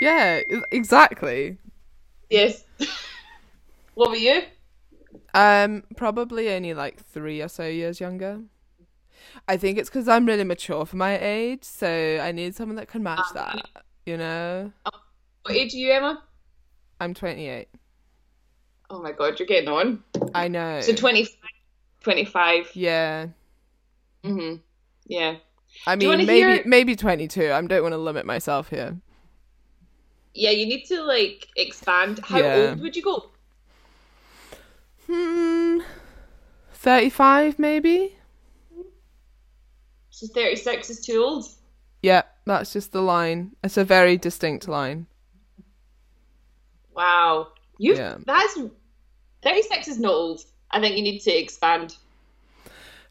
[0.00, 1.58] Yeah, exactly.
[2.30, 2.64] Yes.
[3.94, 4.42] what were you?
[5.34, 8.40] Um, probably only like three or so years younger.
[9.46, 12.88] I think it's because I'm really mature for my age, so I need someone that
[12.88, 13.56] can match that.
[14.06, 14.72] You know,
[15.42, 16.22] What age are you, Emma?
[17.00, 17.68] I'm 28.
[18.90, 20.02] Oh my god, you're getting on.
[20.34, 20.80] I know.
[20.80, 21.36] So 25.
[22.00, 22.70] 25.
[22.74, 23.26] yeah,
[24.24, 24.56] Mm-hmm.
[25.06, 25.36] Yeah.
[25.86, 27.52] I mean maybe hear- maybe 22.
[27.52, 28.96] I don't want to limit myself here.
[30.34, 32.20] Yeah, you need to like expand.
[32.24, 32.68] How Yeah.
[32.70, 33.30] old would you go?
[35.06, 35.78] Hmm,
[36.72, 38.14] 35 maybe.
[40.18, 41.44] So 36 is too old.
[42.02, 43.52] Yeah, that's just the line.
[43.62, 45.06] It's a very distinct line.
[46.92, 47.52] Wow.
[47.78, 48.16] You Yeah.
[48.26, 48.58] that's
[49.44, 50.44] 36 is not old.
[50.72, 51.96] I think you need to expand.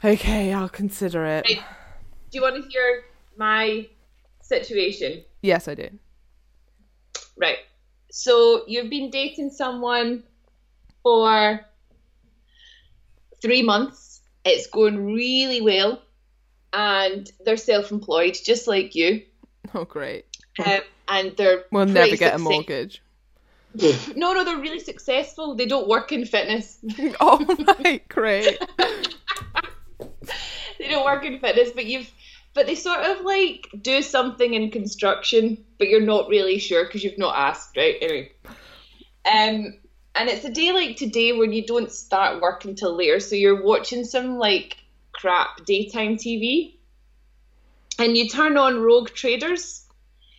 [0.03, 1.45] Okay, I'll consider it.
[1.47, 1.63] Right.
[2.29, 3.05] Do you want to hear
[3.37, 3.87] my
[4.41, 5.23] situation?
[5.41, 5.87] Yes, I do.
[7.37, 7.59] Right.
[8.11, 10.23] So you've been dating someone
[11.03, 11.61] for
[13.41, 14.19] three months.
[14.43, 16.01] It's going really well,
[16.73, 19.23] and they're self-employed, just like you.
[19.73, 20.25] Oh, great.
[20.63, 23.01] Um, and they're We'll never get a mortgage.
[24.15, 25.55] No, no, they're really successful.
[25.55, 26.79] They don't work in fitness.
[27.19, 27.45] oh,
[27.79, 28.57] right, great.
[30.79, 32.11] they don't work in fitness, but you've
[32.53, 37.03] but they sort of like do something in construction, but you're not really sure because
[37.03, 37.95] you've not asked, right?
[38.01, 38.31] Anyway.
[39.31, 39.77] Um
[40.15, 43.61] and it's a day like today when you don't start work until later, so you're
[43.61, 44.77] watching some like
[45.17, 46.75] crap daytime TV.
[47.99, 49.85] And you turn on Rogue Traders.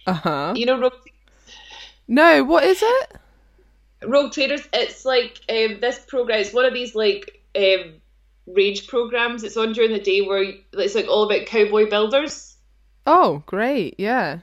[0.06, 0.52] Uh huh.
[0.56, 0.92] You know Rogue
[2.06, 3.16] No, what is it?
[4.04, 6.40] Rogue Traders, it's like um, this program.
[6.40, 7.94] It's one of these like um,
[8.46, 9.42] rage programs.
[9.42, 12.56] It's on during the day where it's like all about cowboy builders.
[13.06, 13.96] Oh, great.
[13.98, 14.40] Yeah.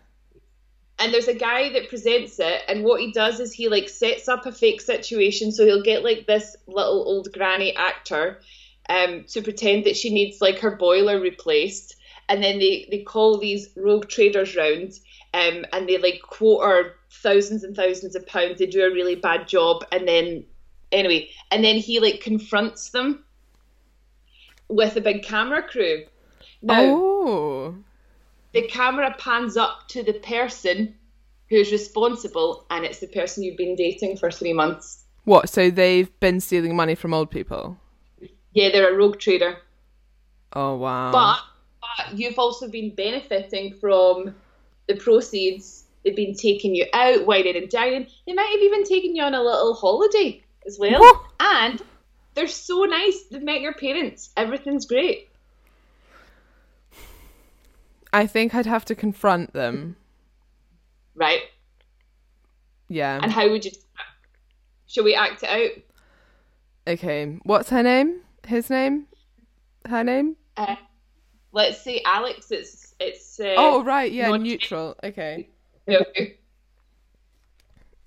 [0.99, 4.27] and there's a guy that presents it and what he does is he like sets
[4.29, 8.39] up a fake situation so he'll get like this little old granny actor
[8.89, 11.95] um to pretend that she needs like her boiler replaced
[12.29, 14.93] and then they they call these rogue traders round
[15.33, 19.15] um and they like quote her thousands and thousands of pounds they do a really
[19.15, 20.43] bad job and then
[20.91, 23.23] anyway and then he like confronts them
[24.69, 26.03] with a big camera crew
[26.61, 26.81] now
[27.27, 27.75] Oh.
[28.53, 30.95] the camera pans up to the person
[31.49, 35.03] who's responsible, and it's the person you've been dating for three months.
[35.25, 35.49] What?
[35.49, 37.77] So they've been stealing money from old people?
[38.55, 39.57] Yeah, they're a rogue trader.
[40.53, 41.11] Oh, wow.
[41.11, 41.39] But,
[41.81, 44.33] but you've also been benefiting from
[44.87, 45.83] the proceeds.
[46.03, 48.07] They've been taking you out, wining and dining.
[48.25, 51.25] They might have even taken you on a little holiday as well.
[51.39, 51.81] And
[52.33, 53.23] they're so nice.
[53.29, 54.29] They've met your parents.
[54.37, 55.29] Everything's great.
[58.13, 59.97] I think I'd have to confront them.
[61.13, 61.41] Right.
[62.87, 63.19] Yeah.
[63.21, 63.71] And how would you?
[64.87, 65.71] Shall we act it out?
[66.87, 67.37] Okay.
[67.43, 68.21] What's her name?
[68.47, 69.07] His name?
[69.87, 70.35] Her name?
[70.57, 70.75] Uh,
[71.51, 72.51] let's see, Alex.
[72.51, 73.39] It's it's.
[73.39, 74.11] Uh, Oh, right.
[74.11, 74.29] Yeah.
[74.29, 74.95] not- Neutral.
[75.03, 75.49] Okay.
[75.87, 76.37] Okay.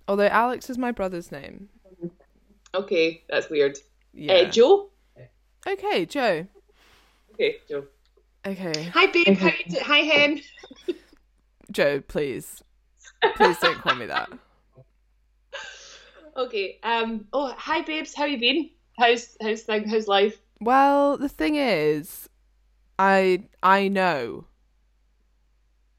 [0.06, 1.68] Although Alex is my brother's name.
[2.74, 3.78] Okay, that's weird.
[4.12, 4.32] Yeah.
[4.34, 4.90] Uh, Joe.
[5.66, 6.46] Okay, Joe.
[7.34, 7.84] Okay, Joe.
[8.46, 8.84] Okay.
[8.94, 9.36] Hi, babe.
[9.36, 10.40] How you do- Hi, hen.
[11.70, 12.62] Joe, please.
[13.36, 14.30] Please don't call me that.
[16.36, 16.78] Okay.
[16.84, 17.26] Um.
[17.32, 18.14] Oh, hi, babes.
[18.14, 18.70] How you been?
[18.98, 19.88] How's how's thing?
[19.88, 20.38] How's life?
[20.60, 22.28] Well, the thing is,
[22.98, 24.46] I I know.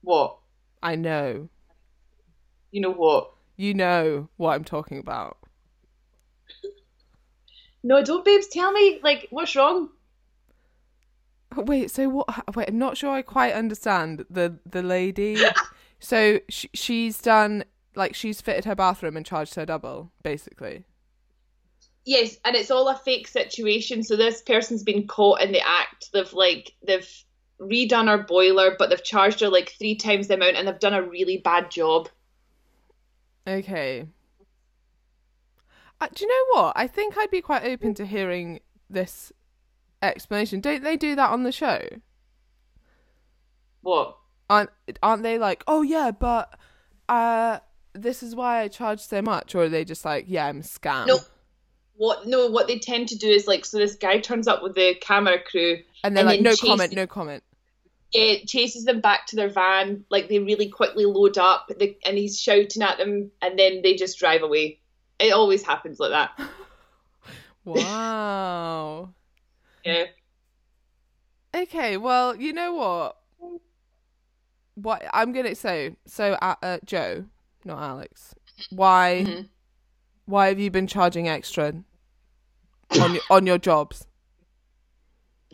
[0.02, 0.38] What?
[0.84, 1.48] I know.
[2.72, 3.32] You know what?
[3.56, 5.38] You know what I'm talking about.
[7.84, 8.48] No, don't, babes.
[8.48, 9.00] Tell me.
[9.02, 9.90] Like, what's wrong?
[11.56, 12.56] Wait, so what?
[12.56, 15.38] Wait, I'm not sure I quite understand the the lady.
[16.00, 17.64] so she, she's done
[17.96, 20.84] like she's fitted her bathroom and charged her double, basically.
[22.06, 24.04] Yes, and it's all a fake situation.
[24.04, 26.12] So this person's been caught in the act.
[26.14, 27.10] They've like they've
[27.60, 30.94] redone her boiler, but they've charged her like three times the amount, and they've done
[30.94, 32.10] a really bad job.
[33.48, 34.08] Okay.
[36.02, 36.74] Uh, do you know what?
[36.78, 39.34] I think I'd be quite open to hearing this
[40.02, 40.62] explanation.
[40.62, 41.82] Don't they do that on the show?
[43.82, 44.18] What?
[44.50, 44.70] Aren't
[45.04, 46.58] aren't they like, oh yeah, but
[47.08, 47.60] uh,
[47.94, 50.64] this is why I charge so much, or are they just like, yeah, I'm a
[50.64, 51.08] scam?
[51.08, 51.20] No.
[52.00, 52.26] What?
[52.26, 54.96] No, what they tend to do is like, so this guy turns up with the
[55.02, 57.44] camera crew, And they're and like, then no comment, no comment.
[58.14, 60.06] it chases them back to their van.
[60.10, 63.96] Like they really quickly load up, they, and he's shouting at them, and then they
[63.96, 64.80] just drive away.
[65.20, 66.40] It always happens like that.
[67.66, 69.14] Wow.
[69.84, 70.06] Yeah.
[71.54, 73.18] okay, well, you know what?
[74.76, 77.26] What I'm gonna so so uh, uh, Joe,
[77.66, 78.34] not Alex.
[78.72, 79.26] Why?
[79.28, 79.50] Mhm.
[80.30, 81.74] Why have you been charging extra
[83.02, 84.06] on your, on your jobs?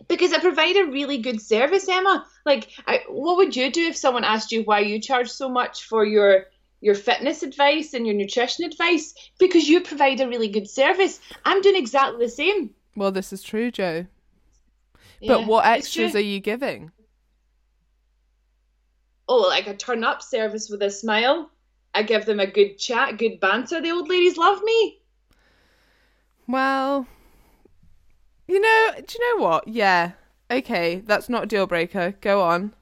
[0.09, 2.25] Because I provide a really good service, Emma.
[2.45, 5.85] Like, I, what would you do if someone asked you why you charge so much
[5.85, 6.47] for your
[6.81, 9.13] your fitness advice and your nutrition advice?
[9.39, 11.21] Because you provide a really good service.
[11.45, 12.71] I'm doing exactly the same.
[12.97, 14.07] Well, this is true, Joe.
[15.21, 16.91] Yeah, But what extras are you giving?
[19.29, 21.49] Oh, like a turn up service with a smile.
[21.95, 23.81] I give them a good chat, good banter.
[23.81, 24.99] The old ladies love me.
[26.45, 27.07] Well,
[28.47, 29.67] you know, do you know what?
[29.67, 30.11] Yeah.
[30.51, 32.13] Okay, that's not a deal breaker.
[32.19, 32.73] Go on.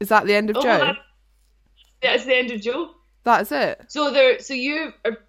[0.00, 0.78] Is that the end of Oh, Joe?
[0.78, 0.96] that-
[2.02, 2.90] that's the end of Joe.
[3.22, 3.86] That's it.
[3.88, 5.24] So there, so you are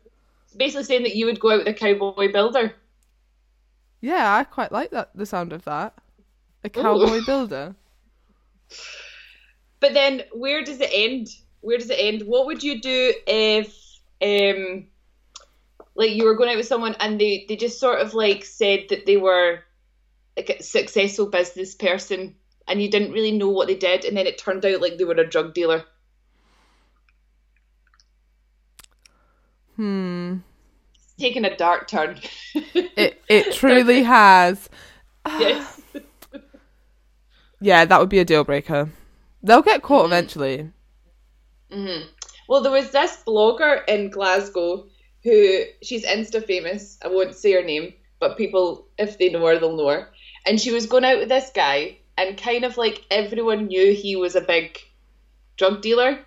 [0.57, 2.75] basically saying that you would go out with a cowboy builder.
[4.01, 5.11] Yeah, I quite like that.
[5.15, 5.93] The sound of that.
[6.63, 7.75] A cowboy builder.
[9.81, 11.27] But then, where does it end?
[11.65, 12.21] Where does it end?
[12.27, 13.75] What would you do if,
[14.21, 14.87] um,
[15.95, 18.85] like you were going out with someone and they they just sort of like said
[18.89, 19.59] that they were
[20.37, 22.35] like a successful business person
[22.67, 25.03] and you didn't really know what they did, and then it turned out like they
[25.05, 25.85] were a drug dealer.
[29.75, 30.37] Hmm.
[30.95, 32.19] It's taken a dark turn.
[32.97, 34.69] It it truly has.
[35.25, 35.81] yes.
[37.61, 38.89] Yeah, that would be a deal breaker.
[39.41, 40.71] They'll get caught eventually.
[41.75, 42.07] Mm-hmm.
[42.47, 44.87] Well, there was this blogger in Glasgow
[45.23, 46.97] who she's Insta famous.
[47.03, 50.09] I won't say her name, but people, if they know her, they'll know her.
[50.45, 54.15] And she was going out with this guy, and kind of like everyone knew he
[54.15, 54.77] was a big
[55.57, 56.19] drug dealer.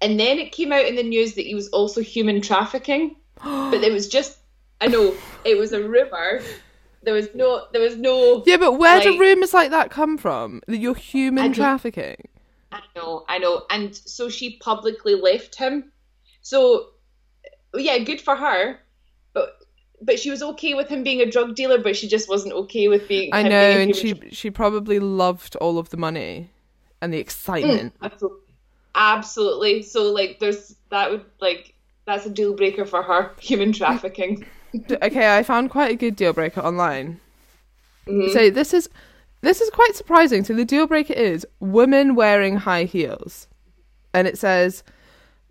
[0.00, 3.82] And then it came out in the news that he was also human trafficking, but
[3.82, 4.38] it was just,
[4.80, 5.14] I know,
[5.44, 6.42] it was a rumor
[7.02, 7.66] There was no.
[7.72, 8.42] There was no.
[8.46, 10.62] Yeah, but where do rumors like that come from?
[10.66, 12.16] That you're human trafficking?
[12.74, 13.64] I know, I know.
[13.70, 15.92] And so she publicly left him.
[16.42, 16.88] So,
[17.74, 18.80] yeah, good for her.
[19.32, 19.58] But
[20.02, 22.88] but she was okay with him being a drug dealer, but she just wasn't okay
[22.88, 23.32] with being.
[23.32, 26.50] I know, being and she she probably loved all of the money
[27.00, 27.94] and the excitement.
[28.02, 28.40] Absolutely.
[28.94, 29.82] Absolutely.
[29.82, 31.74] So like there's that would like
[32.06, 34.46] that's a deal breaker for her, human trafficking.
[34.90, 37.20] Okay, I found quite a good deal breaker online.
[38.08, 38.32] Mm-hmm.
[38.32, 38.88] So this is
[39.44, 40.44] this is quite surprising.
[40.44, 43.46] So the deal breaker is women wearing high heels,
[44.12, 44.82] and it says,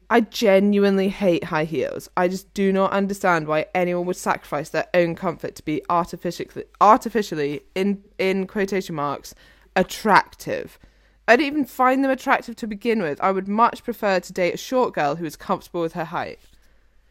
[0.09, 2.09] "I genuinely hate high heels.
[2.17, 6.65] I just do not understand why anyone would sacrifice their own comfort to be artificially
[6.81, 9.33] artificially in in quotation marks
[9.75, 10.79] attractive."
[11.25, 13.21] I don't even find them attractive to begin with.
[13.21, 16.39] I would much prefer to date a short girl who is comfortable with her height.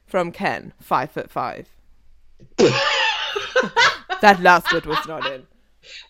[0.07, 1.68] From Ken, five foot five.
[2.59, 5.47] that last bit was not in.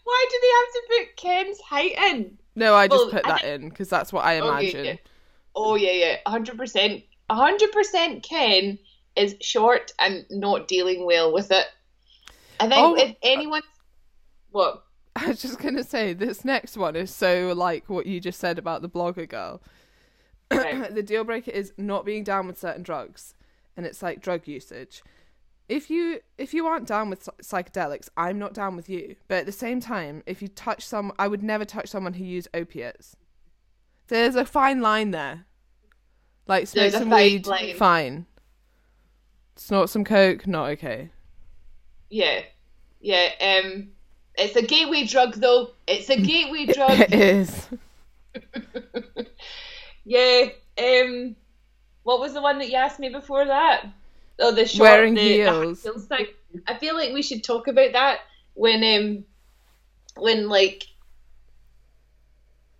[0.05, 2.39] Why do they have to put Ken's height in?
[2.55, 4.81] No, I just Well, put that in because that's what I oh, imagine.
[4.81, 4.97] Okay, yeah.
[5.55, 8.23] Oh yeah, yeah, hundred percent, hundred percent.
[8.23, 8.79] Ken
[9.17, 11.67] is short and not dealing well with it.
[12.61, 12.95] I think Oh.
[12.95, 13.63] if uh, anyone,
[14.51, 14.85] what?
[15.17, 18.59] I was just gonna say this next one is so like what you just said
[18.59, 19.61] about the blogger girl.
[20.51, 20.95] Right.
[20.95, 23.35] the deal breaker is not being down with certain drugs,
[23.77, 25.03] and it's like drug usage.
[25.73, 29.17] If you if you aren't down with psychedelics, I'm not down with you.
[29.27, 32.25] But at the same time, if you touch some, I would never touch someone who
[32.25, 33.17] used opiates.
[34.09, 35.47] There's a fine line there.
[36.47, 37.77] Like smoke some fine weed, line.
[37.77, 38.27] fine.
[39.57, 41.11] Snort some coke, not okay.
[42.11, 42.43] Yeah,
[43.01, 43.31] yeah.
[43.41, 43.93] Um,
[44.35, 45.71] it's a gateway drug though.
[45.87, 47.01] It's a gateway drug.
[47.01, 47.69] It is.
[50.05, 50.49] Yeah.
[50.79, 51.37] Um,
[52.03, 53.87] what was the one that you asked me before that?
[54.39, 55.83] Oh, the short, Wearing the, the heels.
[55.83, 56.27] heels thing.
[56.67, 58.21] I feel like we should talk about that
[58.55, 59.25] when um,
[60.23, 60.85] when like,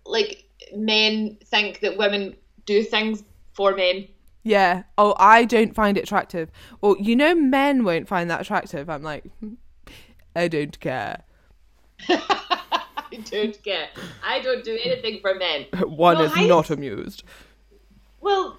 [0.05, 0.43] like
[0.75, 2.35] men think that women
[2.65, 3.23] do things
[3.53, 4.07] for men.
[4.43, 4.83] Yeah.
[4.97, 6.49] Oh, I don't find it attractive.
[6.81, 8.89] Well, you know, men won't find that attractive.
[8.89, 9.53] I'm like, "Hmm,
[10.35, 11.23] I don't care.
[12.09, 13.89] I don't care.
[14.23, 15.65] I don't do anything for men.
[15.87, 17.23] One Well, is high- not amused.
[18.21, 18.57] Well,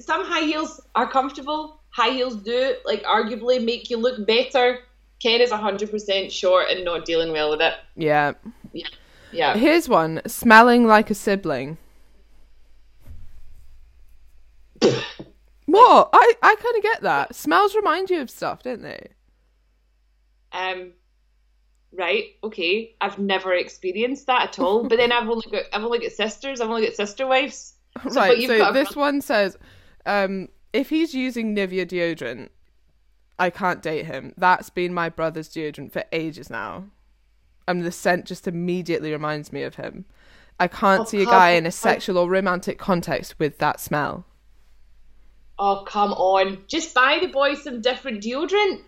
[0.00, 1.80] some high heels are comfortable.
[1.92, 4.80] High heels do, like, arguably make you look better.
[5.20, 7.74] Ken is 100% short and not dealing well with it.
[7.96, 8.32] Yeah.
[8.72, 8.88] Yeah.
[9.30, 9.56] Yeah.
[9.56, 11.78] Here's one smelling like a sibling.
[15.66, 16.10] what?
[16.12, 17.34] I, I kind of get that.
[17.34, 19.08] Smells remind you of stuff, don't they?
[20.52, 20.92] Um,
[21.92, 22.36] right.
[22.44, 22.94] Okay.
[23.00, 24.88] I've never experienced that at all.
[24.88, 26.60] But then I've only got I've only got sisters.
[26.60, 27.74] I've only got sister wives.
[28.10, 28.42] So, right.
[28.42, 29.56] So this brother- one says,
[30.04, 32.48] um, if he's using Nivea deodorant,
[33.38, 34.34] I can't date him.
[34.36, 36.84] That's been my brother's deodorant for ages now.
[37.66, 40.04] And the scent just immediately reminds me of him.
[40.58, 44.24] I can't Oh, see a guy in a sexual or romantic context with that smell.
[45.58, 46.64] Oh come on!
[46.66, 48.82] Just buy the boy some different deodorant.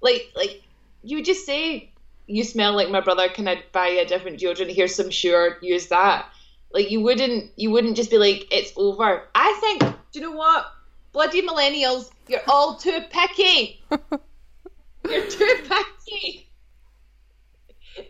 [0.00, 0.62] Like like
[1.02, 1.90] you just say,
[2.26, 3.28] you smell like my brother.
[3.28, 4.74] Can I buy a different deodorant?
[4.74, 5.58] Here's some sure.
[5.62, 6.26] Use that.
[6.76, 9.22] Like you wouldn't you wouldn't just be like it's over.
[9.34, 9.80] I think.
[10.12, 10.66] Do you know what?
[11.12, 13.82] Bloody millennials, you're all too picky.
[15.08, 16.50] you're too picky.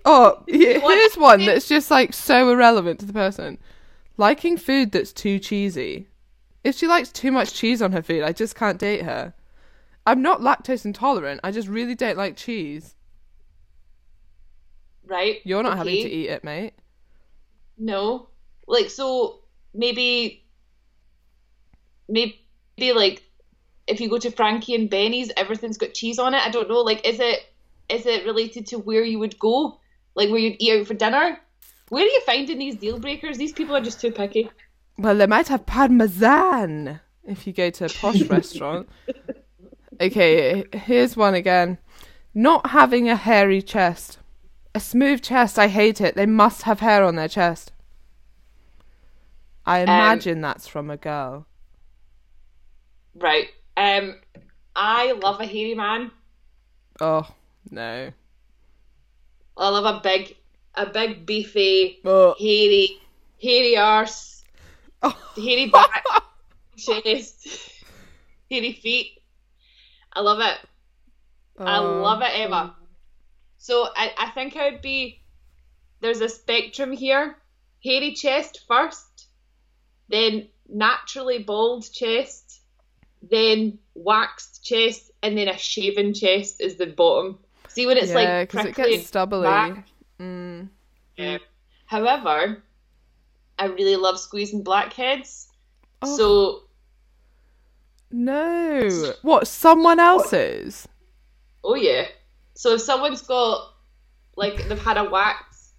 [0.05, 3.59] Oh, here's one that's just like so irrelevant to the person.
[4.17, 6.09] Liking food that's too cheesy.
[6.65, 9.33] If she likes too much cheese on her food, I just can't date her.
[10.05, 11.41] I'm not lactose intolerant.
[11.45, 12.97] I just really don't like cheese.
[15.05, 15.39] Right?
[15.45, 16.75] You're not having to eat it, mate.
[17.79, 18.31] No.
[18.67, 19.41] Like so
[19.75, 20.45] maybe
[22.09, 22.43] maybe
[22.95, 23.23] like
[23.87, 26.43] if you go to Frankie and Benny's everything's got cheese on it.
[26.45, 26.81] I don't know.
[26.81, 27.41] Like is it
[27.89, 29.79] is it related to where you would go?
[30.15, 31.39] Like where you'd eat out for dinner?
[31.89, 33.39] Where are you finding these deal breakers?
[33.39, 34.51] These people are just too picky.
[34.99, 38.89] Well, they might have parmesan if you go to a posh restaurant.
[40.01, 41.79] Okay, here's one again.
[42.35, 44.19] Not having a hairy chest.
[44.75, 46.17] A smooth chest, I hate it.
[46.17, 47.73] They must have hair on their chest.
[49.67, 51.47] I imagine that's from a girl.
[53.15, 53.49] Right.
[53.77, 54.21] Um
[54.77, 56.13] I love a hairy man.
[57.01, 57.29] Oh,
[57.71, 58.13] no.
[59.57, 60.37] I love a big
[60.75, 62.35] a big beefy, Oh.
[62.39, 63.01] hairy
[63.43, 64.45] hairy arse,
[65.03, 65.17] Oh.
[65.37, 66.05] hairy back,
[66.77, 67.47] chest,
[68.51, 69.23] hairy feet.
[70.13, 70.59] I love it.
[71.65, 72.03] I Oh.
[72.03, 72.77] love it, Emma.
[73.59, 75.21] So I, I think I would be
[76.01, 77.37] there's a spectrum here.
[77.85, 79.06] Hairy chest first,
[80.09, 82.61] then naturally bald chest,
[83.23, 87.39] then waxed chest, and then a shaven chest is the bottom.
[87.69, 89.49] See when it's yeah, like because it gets stubbly.
[90.21, 90.69] Mm.
[91.17, 91.39] Yeah.
[91.87, 92.63] However,
[93.59, 95.49] I really love squeezing blackheads.
[96.03, 96.17] Oh.
[96.17, 96.63] So
[98.11, 99.13] No.
[99.23, 99.47] What?
[99.47, 100.89] Someone else's?
[101.65, 102.07] Oh yeah.
[102.55, 103.75] So if someone's got
[104.37, 105.73] like they've had a wax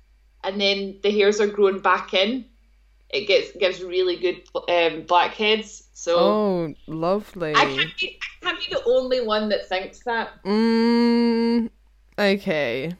[0.43, 2.45] and then the hairs are growing back in,
[3.09, 5.87] it gets gives really good um, blackheads.
[5.93, 7.55] So Oh, lovely.
[7.55, 10.43] I can't be I can't be the only one that thinks that.
[10.43, 11.69] Mm,
[12.19, 12.93] okay.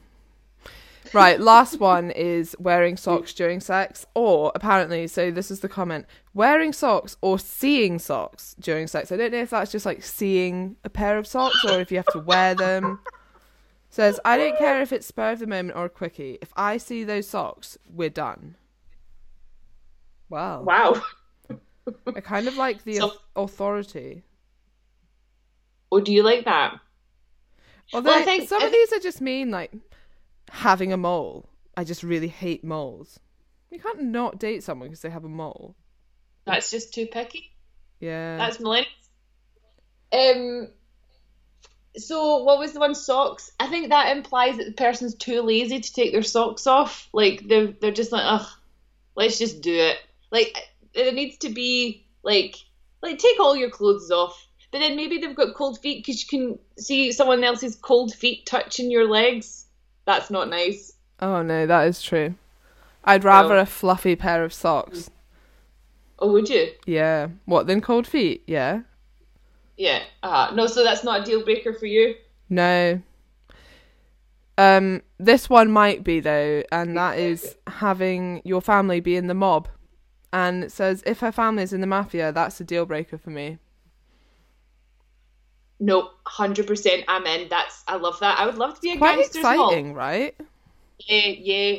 [1.14, 6.06] Right, last one is wearing socks during sex, or apparently, so this is the comment
[6.34, 9.10] wearing socks or seeing socks during sex.
[9.10, 11.96] I don't know if that's just like seeing a pair of socks or if you
[11.96, 13.00] have to wear them.
[13.90, 16.38] Says, I don't care if it's spur of the moment or a quickie.
[16.42, 18.56] If I see those socks, we're done.
[20.28, 20.62] Wow.
[20.62, 21.02] Wow.
[22.16, 24.22] I kind of like the So- authority.
[25.90, 26.78] Oh, do you like that?
[27.92, 29.72] Although I think- some I of these are just mean like
[30.50, 31.48] having a mole.
[31.76, 33.20] I just really hate moles.
[33.70, 35.76] You can't not date someone because they have a mole.
[36.44, 37.52] That's just too picky.
[38.00, 38.36] Yeah.
[38.36, 38.86] That's millennials.
[40.12, 40.68] Um.
[41.96, 43.50] So what was the one socks?
[43.58, 47.08] I think that implies that the person's too lazy to take their socks off.
[47.12, 48.46] Like they're they're just like, ugh,
[49.16, 49.98] let's just do it.
[50.30, 50.56] Like
[50.94, 52.56] it needs to be like
[53.02, 54.46] like take all your clothes off.
[54.70, 58.44] But then maybe they've got cold feet because you can see someone else's cold feet
[58.44, 59.66] touching your legs.
[60.04, 60.92] That's not nice.
[61.20, 62.34] oh no, that is true.
[63.04, 63.60] I'd rather No.
[63.60, 65.08] a fluffy pair of socks.
[66.18, 66.72] Oh, would you?
[66.84, 67.28] Yeah.
[67.46, 67.80] What then?
[67.80, 68.42] cold feet?
[68.46, 68.80] Yeah.
[69.76, 70.02] Yeah.
[70.22, 72.16] Uh, no, so that's not a deal breaker for you.
[72.50, 73.00] No.
[74.58, 79.34] Um, this one might be though, and that is having your family be in the
[79.34, 79.68] mob.
[80.32, 83.30] And it says if her family is in the mafia, that's a deal breaker for
[83.30, 83.58] me.
[85.80, 87.04] No, hundred percent.
[87.08, 87.48] I'm in.
[87.48, 88.38] That's I love that.
[88.38, 90.34] I would love to be a Quite gangster's exciting, right?
[90.98, 91.78] Yeah, yeah.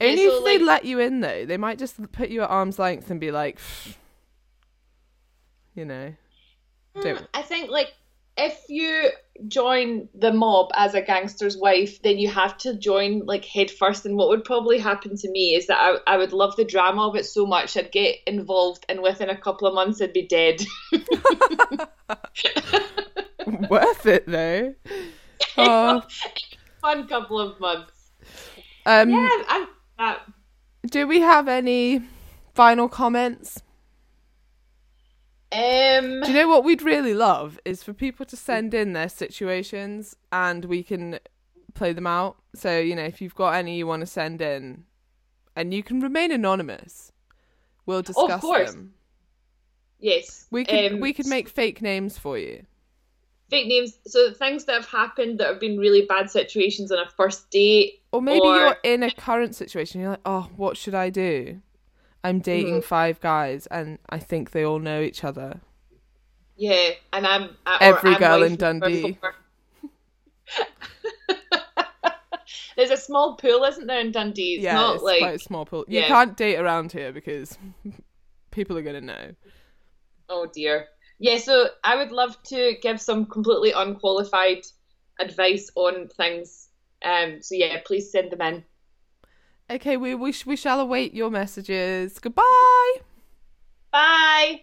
[0.00, 1.44] Only Yeah, so, if they like- let you in though.
[1.44, 3.58] They might just put you at arm's length and be like,
[5.74, 6.14] you know,
[6.94, 7.28] hmm, don't.
[7.34, 7.92] I think like
[8.36, 9.10] if you
[9.48, 14.06] join the mob as a gangster's wife, then you have to join like head first.
[14.06, 17.08] And what would probably happen to me is that I, I would love the drama
[17.08, 20.26] of it so much I'd get involved, and within a couple of months I'd be
[20.26, 20.64] dead.
[23.68, 24.74] Worth it though.
[25.56, 26.02] Oh,
[26.80, 28.10] Fun couple of months.
[28.86, 29.68] um, Yeah, I'm
[30.90, 32.02] do we have any
[32.54, 33.62] final comments?
[35.54, 39.08] Um, Do you know what we'd really love is for people to send in their
[39.08, 41.20] situations and we can
[41.74, 42.36] play them out.
[42.54, 44.84] So, you know, if you've got any you want to send in
[45.54, 47.12] and you can remain anonymous,
[47.86, 48.72] we'll discuss course.
[48.72, 48.94] them.
[50.00, 52.64] yes, We could um, we could make fake names for you.
[53.50, 53.98] fake names.
[54.06, 58.02] So things that have happened that have been really bad situations on a first date.
[58.12, 61.60] Or maybe Or- you're in a current situation, you're like, "Oh, what should I do?"
[62.24, 62.84] I'm dating Mhm.
[62.84, 65.60] five guys and I think they all know each other.
[66.56, 69.18] Yeah, and I'm I- Every I'm girl in Dundee.
[72.76, 74.54] There's a small pool, isn't there, in Dundee?
[74.54, 75.84] It's yeah, not it's like quite a small pool.
[75.86, 76.08] You yeah.
[76.08, 77.56] can't date around here because
[78.50, 79.34] people are going to know.
[80.28, 80.86] oh dear.
[81.20, 84.64] Yeah, so I would love to give some completely unqualified
[85.20, 86.68] advice on things.
[87.04, 88.64] Um, so yeah, please send them in.
[89.74, 92.18] Okay, we we, sh- we shall await your messages.
[92.20, 92.94] Goodbye.
[93.90, 94.62] Bye.